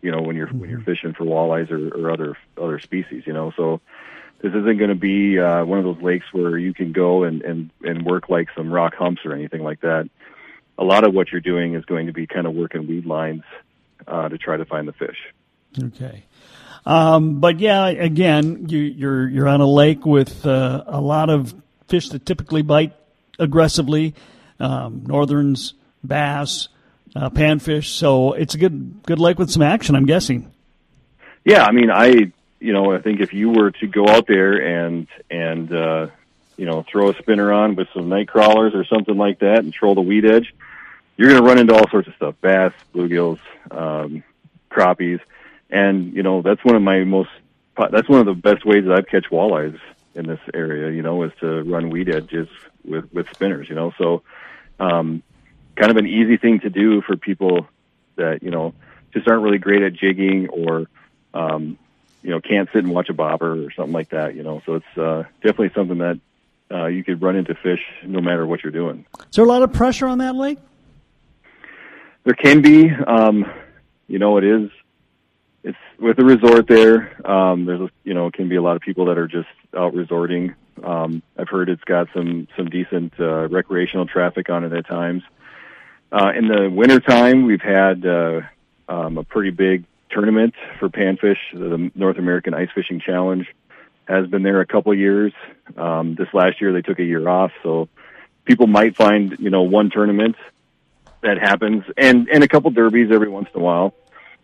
You 0.02 0.12
know, 0.12 0.22
when 0.22 0.38
you're 0.38 0.48
when 0.48 0.70
you're 0.70 0.80
fishing 0.80 1.14
for 1.14 1.26
walleyes 1.26 1.72
or, 1.72 1.90
or 1.94 2.10
other 2.10 2.38
other 2.58 2.80
species. 2.80 3.24
You 3.28 3.34
know, 3.34 3.52
so 3.58 3.82
this 4.40 4.52
isn't 4.52 4.78
going 4.78 4.92
to 4.92 4.96
be 4.96 5.40
uh, 5.40 5.66
one 5.66 5.78
of 5.78 5.84
those 5.84 6.02
lakes 6.02 6.28
where 6.32 6.58
you 6.58 6.74
can 6.74 6.94
go 6.94 7.26
and, 7.26 7.42
and 7.42 7.70
and 7.84 8.06
work 8.06 8.30
like 8.30 8.48
some 8.56 8.72
rock 8.72 8.96
humps 8.96 9.26
or 9.26 9.34
anything 9.34 9.62
like 9.62 9.82
that. 9.82 10.10
A 10.78 10.84
lot 10.84 11.06
of 11.06 11.14
what 11.14 11.32
you're 11.32 11.42
doing 11.42 11.76
is 11.76 11.86
going 11.86 12.08
to 12.08 12.14
be 12.14 12.28
kind 12.28 12.48
of 12.48 12.54
working 12.54 12.88
weed 12.88 13.06
lines 13.06 13.44
uh, 14.08 14.30
to 14.30 14.38
try 14.38 14.58
to 14.58 14.66
find 14.66 14.88
the 14.88 14.94
fish. 14.94 15.18
Okay. 15.82 16.24
Um, 16.86 17.40
but 17.40 17.60
yeah, 17.60 17.88
again, 17.88 18.68
you, 18.68 18.80
you're 18.80 19.28
you're 19.30 19.48
on 19.48 19.62
a 19.62 19.68
lake 19.68 20.06
with 20.06 20.46
uh, 20.46 20.84
a 20.86 21.00
lot 21.00 21.30
of 21.30 21.54
fish 21.88 22.10
that 22.10 22.26
typically 22.26 22.62
bite 22.62 22.94
aggressively, 23.40 24.16
um, 24.60 25.04
northerns, 25.06 25.74
bass, 26.04 26.68
uh, 27.16 27.30
panfish. 27.30 27.88
So 27.88 28.34
it's 28.34 28.56
a 28.56 28.58
good 28.58 29.04
good 29.06 29.20
lake 29.20 29.40
with 29.40 29.50
some 29.50 29.62
action. 29.62 29.96
I'm 29.96 30.06
guessing. 30.06 30.52
Yeah, 31.46 31.64
I 31.64 31.72
mean, 31.72 31.90
I 31.90 32.32
you 32.60 32.72
know, 32.72 32.94
I 32.94 33.02
think 33.02 33.20
if 33.20 33.34
you 33.34 33.50
were 33.50 33.72
to 33.72 33.88
go 33.88 34.08
out 34.08 34.26
there 34.28 34.86
and 34.86 35.08
and 35.30 35.74
uh, 35.74 36.08
you 36.58 36.66
know 36.66 36.86
throw 36.90 37.10
a 37.10 37.18
spinner 37.18 37.52
on 37.52 37.76
with 37.76 37.88
some 37.94 38.10
night 38.10 38.28
crawlers 38.28 38.74
or 38.76 38.86
something 38.86 39.18
like 39.18 39.40
that 39.40 39.60
and 39.60 39.74
troll 39.74 39.96
the 39.96 40.02
weed 40.02 40.26
edge, 40.26 40.54
you're 41.18 41.30
going 41.30 41.42
to 41.42 41.48
run 41.48 41.60
into 41.60 41.74
all 41.74 41.90
sorts 41.90 42.08
of 42.08 42.16
stuff: 42.16 42.36
bass, 42.42 42.74
bluegills, 42.94 43.40
um, 43.72 44.24
crappies, 44.70 45.20
and 45.70 46.14
you 46.14 46.24
know 46.24 46.42
that's 46.42 46.64
one 46.64 46.76
of 46.76 46.82
my 46.82 47.04
most 47.04 47.30
that's 47.92 48.10
one 48.10 48.20
of 48.20 48.26
the 48.26 48.34
best 48.34 48.66
ways 48.66 48.86
that 48.86 48.94
I've 48.94 49.08
catch 49.08 49.26
walleyes 49.32 49.80
in 50.16 50.28
this 50.28 50.40
area. 50.54 50.92
You 50.92 51.02
know, 51.02 51.24
is 51.24 51.32
to 51.40 51.64
run 51.64 51.90
weed 51.90 52.10
edges 52.10 52.48
with 52.84 53.12
with 53.14 53.28
spinners. 53.34 53.70
You 53.70 53.76
know, 53.76 53.94
so 53.98 54.24
um, 54.80 55.24
kind 55.76 55.92
of 55.92 55.98
an 55.98 56.08
easy 56.08 56.38
thing 56.38 56.60
to 56.62 56.70
do 56.70 57.02
for 57.02 57.16
people 57.16 57.68
that 58.16 58.44
you 58.44 58.52
know 58.52 58.74
just 59.14 59.28
aren't 59.28 59.44
really 59.44 59.58
great 59.58 59.82
at 59.82 59.94
jigging 59.94 60.50
or 60.50 60.88
um, 61.34 61.78
you 62.22 62.30
know 62.30 62.40
can't 62.40 62.70
sit 62.74 62.84
and 62.84 62.94
watch 62.94 63.10
a 63.10 63.14
bobber 63.14 63.66
or 63.66 63.72
something 63.72 63.94
like 63.94 64.10
that. 64.10 64.36
You 64.36 64.44
know, 64.44 64.62
so 64.66 64.76
it's 64.76 64.98
uh, 64.98 65.24
definitely 65.42 65.72
something 65.76 66.00
that 66.00 66.20
uh, 66.72 66.86
you 66.88 67.04
could 67.04 67.22
run 67.22 67.36
into 67.36 67.56
fish 67.56 67.82
no 68.06 68.22
matter 68.22 68.46
what 68.46 68.64
you're 68.64 68.72
doing. 68.72 69.06
Is 69.20 69.36
there 69.36 69.46
a 69.46 69.48
lot 69.48 69.64
of 69.64 69.74
pressure 69.74 70.08
on 70.08 70.18
that 70.20 70.36
lake? 70.36 70.60
There 72.24 72.34
can 72.34 72.62
be. 72.62 72.90
Um, 72.90 73.46
you 74.08 74.20
know, 74.20 74.38
it 74.38 74.44
is. 74.44 74.70
It's 75.64 75.78
with 76.00 76.18
the 76.18 76.26
resort 76.26 76.68
there. 76.68 77.30
Um, 77.30 77.66
there's, 77.66 77.82
a, 77.82 77.90
you 78.04 78.14
know, 78.14 78.30
can 78.32 78.50
be 78.50 78.56
a 78.56 78.62
lot 78.62 78.76
of 78.76 78.82
people 78.82 79.06
that 79.06 79.18
are 79.18 79.28
just 79.28 79.48
out 79.78 79.94
resorting. 79.94 80.56
Um, 80.84 81.22
I've 81.38 81.50
heard 81.50 81.70
it's 81.70 81.84
got 81.84 82.08
some 82.14 82.48
some 82.58 82.70
decent 82.70 83.14
uh, 83.20 83.48
recreational 83.48 84.06
traffic 84.06 84.50
on 84.50 84.64
it 84.64 84.74
at 84.74 84.88
times. 84.88 85.24
Uh, 86.12 86.32
in 86.36 86.48
the 86.48 86.70
wintertime, 86.70 87.46
we've 87.46 87.62
had 87.62 88.06
uh, 88.06 88.42
um, 88.88 89.18
a 89.18 89.24
pretty 89.24 89.52
big 89.52 89.86
tournament 90.10 90.54
for 90.80 90.90
panfish. 90.90 91.38
The 91.54 91.92
North 91.96 92.18
American 92.18 92.54
Ice 92.54 92.70
Fishing 92.74 93.00
Challenge 93.00 93.48
has 94.08 94.28
been 94.28 94.44
there 94.44 94.62
a 94.62 94.66
couple 94.66 94.94
years. 94.94 95.34
Um, 95.78 96.16
this 96.16 96.28
last 96.34 96.62
year, 96.62 96.74
they 96.74 96.82
took 96.82 97.00
a 97.00 97.04
year 97.04 97.28
off, 97.28 97.52
so 97.64 97.90
people 98.46 98.68
might 98.68 98.96
find 98.96 99.36
you 99.40 99.50
know 99.50 99.64
one 99.64 99.90
tournament 99.90 100.36
that 101.22 101.38
happens, 101.40 101.84
and 101.98 102.28
and 102.30 102.44
a 102.44 102.48
couple 102.48 102.72
derbies 102.72 103.10
every 103.12 103.30
once 103.30 103.48
in 103.54 103.62
a 103.62 103.64
while. 103.64 103.94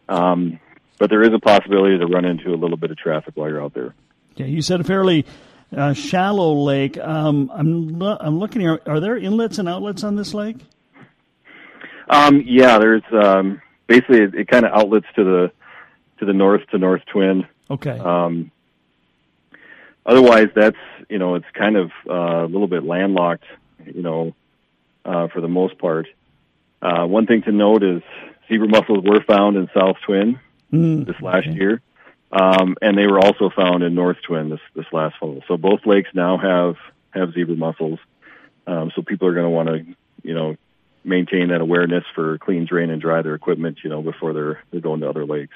Um, 0.08 0.60
but 0.98 1.10
there 1.10 1.22
is 1.24 1.34
a 1.34 1.40
possibility 1.40 1.98
to 1.98 2.06
run 2.06 2.26
into 2.26 2.54
a 2.54 2.58
little 2.58 2.78
bit 2.78 2.92
of 2.92 2.98
traffic 2.98 3.36
while 3.36 3.50
you're 3.50 3.64
out 3.64 3.74
there. 3.74 3.94
Yeah, 4.36 4.48
you 4.48 4.62
said 4.62 4.82
a 4.82 4.84
fairly 4.84 5.26
uh, 5.76 5.94
shallow 5.94 6.54
lake. 6.54 6.98
Um, 6.98 7.52
I'm 7.54 8.00
lo- 8.00 8.18
I'm 8.20 8.40
looking 8.40 8.62
here. 8.62 8.80
Are 8.86 9.00
there 9.00 9.18
inlets 9.18 9.58
and 9.60 9.70
outlets 9.70 10.04
on 10.04 10.16
this 10.16 10.34
lake? 10.34 10.58
Um, 12.10 12.44
yeah, 12.46 12.80
there's 12.80 13.04
um, 13.12 13.62
basically 13.88 14.24
it, 14.24 14.36
it 14.36 14.48
kind 14.48 14.66
of 14.66 14.74
outlets 14.74 15.06
to 15.16 15.24
the 15.24 15.52
to 16.20 16.26
the 16.26 16.34
north 16.34 16.62
to 16.72 16.78
North 16.78 17.02
Twin. 17.12 17.48
Okay. 17.70 17.98
Um, 17.98 18.52
otherwise, 20.06 20.48
that's 20.56 20.78
you 21.10 21.18
know 21.18 21.36
it's 21.36 21.50
kind 21.54 21.78
of 21.78 21.92
uh, 22.10 22.46
a 22.46 22.48
little 22.48 22.68
bit 22.68 22.84
landlocked, 22.84 23.46
you 23.86 24.02
know, 24.02 24.36
uh, 25.06 25.28
for 25.30 25.42
the 25.42 25.48
most 25.48 25.78
part. 25.78 26.08
Uh, 26.82 27.06
one 27.06 27.26
thing 27.26 27.42
to 27.44 27.52
note 27.52 27.84
is 27.84 28.02
zebra 28.48 28.68
mussels 28.68 29.04
were 29.04 29.22
found 29.28 29.58
in 29.58 29.70
South 29.74 29.98
Twin 30.06 30.40
Mm, 30.72 31.08
this 31.08 31.20
last 31.20 31.48
okay. 31.48 31.58
year, 31.58 31.82
um, 32.32 32.76
and 32.80 32.96
they 32.96 33.08
were 33.08 33.20
also 33.20 33.50
found 33.50 33.82
in 33.82 33.96
North 33.96 34.18
Twin 34.22 34.50
this 34.50 34.60
this 34.76 34.86
last 34.92 35.18
fall. 35.20 35.44
So 35.48 35.58
both 35.58 35.80
lakes 35.86 36.10
now 36.14 36.38
have 36.38 36.76
have 37.10 37.34
zebra 37.34 37.56
mussels. 37.56 38.00
Um, 38.68 38.92
so 38.96 39.02
people 39.02 39.28
are 39.28 39.34
going 39.34 39.46
to 39.46 39.50
want 39.50 39.70
to 39.70 39.96
you 40.22 40.36
know 40.36 40.56
maintain 41.04 41.48
that 41.50 41.62
awareness 41.62 42.04
for 42.14 42.38
clean, 42.38 42.66
drain, 42.66 42.92
and 42.92 43.02
dry 43.02 43.24
their 43.24 43.34
equipment, 43.34 43.80
you 43.84 43.90
know, 43.90 44.04
before 44.04 44.34
they're 44.34 44.62
they're 44.70 44.80
going 44.80 45.00
to 45.02 45.10
other 45.10 45.26
lakes. 45.26 45.56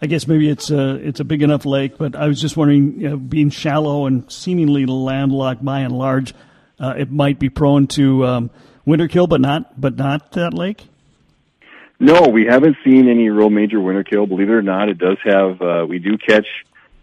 I 0.00 0.06
guess 0.06 0.26
maybe 0.28 0.48
it's 0.48 0.70
a 0.70 0.94
it's 0.94 1.20
a 1.20 1.24
big 1.24 1.42
enough 1.42 1.66
lake, 1.66 1.98
but 1.98 2.14
I 2.14 2.28
was 2.28 2.40
just 2.40 2.56
wondering, 2.56 3.00
you 3.00 3.08
know, 3.10 3.16
being 3.16 3.50
shallow 3.50 4.06
and 4.06 4.30
seemingly 4.30 4.86
landlocked 4.86 5.64
by 5.64 5.80
and 5.80 5.92
large, 5.92 6.34
uh, 6.78 6.94
it 6.96 7.10
might 7.10 7.38
be 7.40 7.48
prone 7.50 7.88
to 7.88 8.24
um, 8.26 8.50
winter 8.84 9.08
kill, 9.08 9.26
but 9.26 9.40
not 9.40 9.80
but 9.80 9.96
not 9.96 10.32
that 10.32 10.54
lake. 10.54 10.84
No, 12.00 12.28
we 12.28 12.46
haven't 12.46 12.76
seen 12.84 13.08
any 13.08 13.28
real 13.28 13.50
major 13.50 13.80
winter 13.80 14.04
kill. 14.04 14.26
Believe 14.26 14.48
it 14.48 14.52
or 14.52 14.62
not, 14.62 14.88
it 14.88 14.98
does 14.98 15.18
have. 15.24 15.60
Uh, 15.60 15.84
we 15.88 15.98
do 15.98 16.16
catch 16.16 16.46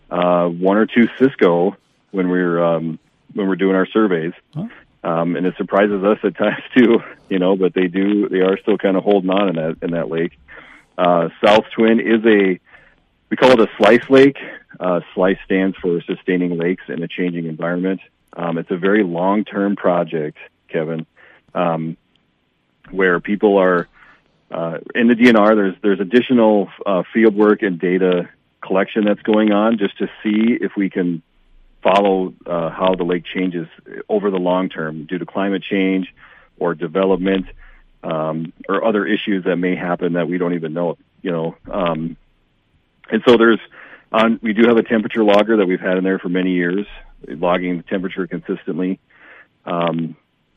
uh, 0.09 0.47
one 0.47 0.77
or 0.77 0.85
two 0.85 1.09
Cisco 1.19 1.75
when 2.11 2.29
we're 2.29 2.63
um, 2.63 2.97
when 3.33 3.49
we're 3.49 3.57
doing 3.57 3.75
our 3.75 3.87
surveys, 3.87 4.31
Huh. 4.53 4.67
um, 5.03 5.35
and 5.35 5.45
it 5.45 5.55
surprises 5.57 6.01
us 6.01 6.19
at 6.23 6.37
times 6.37 6.63
too. 6.77 6.99
You 7.27 7.39
know, 7.39 7.57
but 7.57 7.73
they 7.73 7.87
do. 7.87 8.29
They 8.29 8.39
are 8.39 8.57
still 8.61 8.77
kind 8.77 8.95
of 8.95 9.03
holding 9.03 9.29
on 9.31 9.49
in 9.49 9.55
that 9.55 9.77
in 9.81 9.91
that 9.91 10.07
lake. 10.09 10.39
Uh, 10.97 11.27
South 11.43 11.65
Twin 11.75 11.99
is 11.99 12.23
a 12.25 12.57
we 13.29 13.37
call 13.37 13.51
it 13.51 13.59
a 13.59 13.69
slice 13.77 14.09
lake. 14.09 14.37
Uh, 14.79 15.01
slice 15.13 15.37
stands 15.45 15.77
for 15.77 16.01
sustaining 16.01 16.57
lakes 16.57 16.83
in 16.89 17.01
a 17.01 17.07
changing 17.07 17.45
environment. 17.45 18.01
Um, 18.33 18.57
it's 18.57 18.71
a 18.71 18.77
very 18.77 19.03
long 19.03 19.45
term 19.45 19.75
project, 19.75 20.37
Kevin, 20.67 21.05
um, 21.53 21.97
where 22.91 23.19
people 23.19 23.57
are 23.57 23.87
uh, 24.51 24.79
in 24.93 25.07
the 25.07 25.15
DNR. 25.15 25.55
There's 25.55 25.75
there's 25.81 25.99
additional 25.99 26.69
uh, 26.85 27.03
field 27.13 27.35
work 27.35 27.61
and 27.61 27.79
data 27.79 28.29
collection 28.61 29.05
that's 29.05 29.21
going 29.21 29.51
on 29.51 29.77
just 29.77 29.97
to 29.99 30.07
see 30.23 30.57
if 30.59 30.75
we 30.75 30.89
can 30.89 31.21
follow 31.81 32.33
uh, 32.45 32.69
how 32.71 32.95
the 32.95 33.03
lake 33.03 33.23
changes 33.25 33.67
over 34.09 34.31
the 34.31 34.37
long 34.37 34.69
term 34.69 35.05
due 35.05 35.19
to 35.19 35.25
climate 35.25 35.63
change 35.63 36.13
or 36.57 36.73
development 36.73 37.45
um, 38.03 38.53
or 38.67 38.83
other 38.83 39.05
issues 39.05 39.43
that 39.45 39.55
may 39.57 39.75
happen 39.75 40.13
that 40.13 40.27
we 40.27 40.37
don't 40.37 40.53
even 40.53 40.73
know. 40.73 40.97
You 41.21 41.31
know, 41.31 41.55
um, 41.71 42.17
and 43.09 43.21
so 43.27 43.37
there's 43.37 43.59
on. 44.11 44.39
We 44.41 44.53
do 44.53 44.67
have 44.67 44.77
a 44.77 44.83
temperature 44.83 45.23
logger 45.23 45.57
that 45.57 45.65
we've 45.65 45.79
had 45.79 45.97
in 45.97 46.03
there 46.03 46.19
for 46.19 46.29
many 46.29 46.51
years, 46.51 46.85
logging 47.27 47.77
the 47.77 47.83
temperature 47.83 48.27
consistently. 48.27 48.99
Um, 49.65 50.15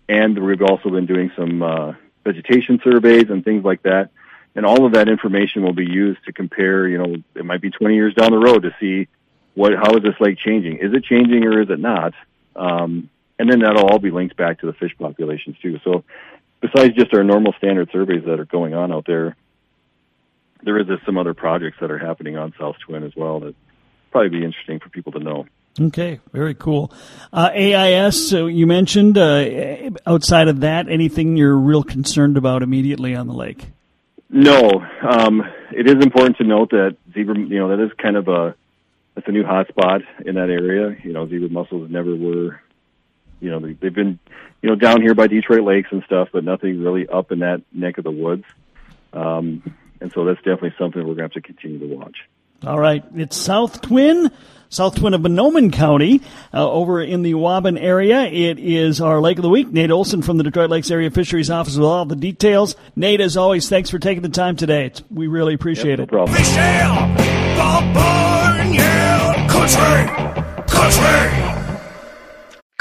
and 0.09 0.39
we've 0.39 0.63
also 0.63 0.91
been 0.91 1.07
doing 1.07 1.31
some 1.37 1.63
uh, 1.63 1.93
vegetation 2.25 2.81
surveys 2.83 3.27
and 3.29 3.45
things 3.45 3.65
like 3.65 3.83
that. 3.83 4.11
And 4.55 4.65
all 4.65 4.87
of 4.87 4.95
that 4.95 5.09
information 5.09 5.63
will 5.63 5.75
be 5.75 5.87
used 5.87 6.25
to 6.25 6.33
compare. 6.33 6.89
You 6.89 6.99
know, 6.99 7.17
it 7.35 7.45
might 7.45 7.61
be 7.61 7.71
20 7.71 7.95
years 7.95 8.15
down 8.15 8.33
the 8.33 8.39
road 8.39 8.63
to 8.63 8.75
see 8.81 9.09
what 9.55 9.73
how 9.75 9.97
is 9.97 10.03
this 10.03 10.15
lake 10.21 10.39
changing? 10.39 10.79
Is 10.79 10.93
it 10.95 11.05
changing 11.05 11.45
or 11.45 11.61
is 11.61 11.71
it 11.71 11.81
not? 11.81 12.15
Um, 12.57 13.11
and 13.39 13.51
then 13.51 13.61
that'll 13.61 13.87
all 13.87 13.99
be 13.99 14.11
linked 14.11 14.37
back 14.37 14.61
to 14.61 14.67
the 14.67 14.73
fish 14.73 14.93
populations 14.99 15.57
too. 15.61 15.79
So 15.85 16.05
besides 16.61 16.95
just 16.95 17.15
our 17.15 17.23
normal 17.23 17.53
standard 17.59 17.91
surveys 17.93 18.25
that 18.25 18.41
are 18.41 18.45
going 18.45 18.75
on 18.75 18.93
out 18.93 19.05
there, 19.07 19.37
there 20.63 20.79
is 20.79 20.87
some 21.05 21.19
other 21.19 21.35
projects 21.35 21.79
that 21.81 21.91
are 21.91 21.99
happening 21.99 22.37
on 22.37 22.55
South 22.59 22.77
Twin 22.85 23.05
as 23.05 23.13
well 23.17 23.41
that 23.41 23.55
probably 24.11 24.31
be 24.31 24.45
interesting 24.45 24.81
for 24.81 24.89
people 24.89 25.13
to 25.13 25.21
know. 25.21 25.47
Okay, 25.81 26.19
very 26.33 26.55
cool. 26.55 26.93
Uh, 27.33 27.51
AIS, 27.55 28.29
so 28.29 28.47
you 28.47 28.67
mentioned, 28.67 29.17
uh, 29.17 29.91
outside 30.07 30.49
of 30.49 30.61
that, 30.61 30.89
anything 30.89 31.37
you're 31.37 31.57
real 31.57 31.85
concerned 31.85 32.37
about 32.37 32.63
immediately 32.63 33.15
on 33.15 33.29
the 33.29 33.35
lake? 33.35 33.69
No, 34.29 34.85
um, 35.09 35.43
it 35.71 35.87
is 35.87 36.05
important 36.05 36.37
to 36.39 36.45
note 36.45 36.71
that 36.71 36.97
zebra, 37.15 37.39
you 37.39 37.59
know, 37.59 37.69
that 37.69 37.83
is 37.83 37.93
kind 37.97 38.17
of 38.17 38.29
a 38.29 38.55
that's 39.15 39.27
a 39.27 39.33
new 39.33 39.43
hotspot 39.43 40.03
in 40.25 40.35
that 40.37 40.51
area. 40.51 40.97
You 41.03 41.13
know, 41.13 41.29
zebra 41.29 41.49
mussels 41.49 41.91
never 41.91 42.15
were, 42.15 42.61
you 43.41 43.51
know, 43.51 43.59
they, 43.59 43.73
they've 43.73 43.95
been, 43.95 44.19
you 44.63 44.69
know, 44.69 44.77
down 44.77 45.01
here 45.01 45.15
by 45.15 45.29
Detroit 45.29 45.63
Lakes 45.63 45.89
and 45.93 46.03
stuff, 46.05 46.29
but 46.33 46.45
nothing 46.45 46.83
really 46.83 47.09
up 47.09 47.33
in 47.33 47.41
that 47.41 47.63
neck 47.73 47.99
of 47.99 48.05
the 48.05 48.11
woods. 48.11 48.45
Um, 49.13 49.75
and 50.01 50.13
so 50.13 50.25
that's 50.25 50.39
definitely 50.39 50.75
something 50.79 51.01
we're 51.01 51.15
going 51.15 51.17
to 51.17 51.23
have 51.23 51.33
to 51.33 51.41
continue 51.41 51.79
to 51.81 51.97
watch. 51.97 52.17
All 52.67 52.79
right, 52.79 53.05
it's 53.15 53.37
South 53.37 53.81
Twin, 53.83 54.33
South 54.69 54.97
Twin 54.97 55.15
of 55.15 55.21
Mahnomen 55.21 55.73
County, 55.73 56.21
uh, 56.53 56.69
over 56.69 57.01
in 57.01 57.23
the 57.23 57.35
Waubun 57.35 57.81
area. 57.81 58.23
It 58.23 58.59
is 58.59 59.01
our 59.01 59.21
Lake 59.21 59.39
of 59.39 59.43
the 59.43 59.49
Week. 59.49 59.69
Nate 59.71 59.93
Olson 59.93 60.23
from 60.23 60.39
the 60.39 60.43
Detroit 60.45 60.69
Lakes 60.69 60.91
Area 60.91 61.09
Fisheries 61.11 61.51
Office 61.51 61.77
with 61.77 61.87
all 61.87 62.05
the 62.05 62.17
details. 62.17 62.75
Nate, 62.97 63.21
as 63.21 63.37
always, 63.37 63.69
thanks 63.69 63.91
for 63.91 64.01
taking 64.01 64.23
the 64.23 64.29
time 64.29 64.57
today. 64.57 64.87
It's, 64.87 65.03
we 65.09 65.29
really 65.29 65.55
appreciate 65.55 65.99
Yep, 65.99 65.99
no 65.99 66.03
it. 66.05 66.09
problem. 66.09 66.37
Fish 66.37 66.57
ale, 66.57 67.15
Bob 67.95 68.75
yeah, 68.75 69.47
country, 69.49 70.67
country. 70.75 71.48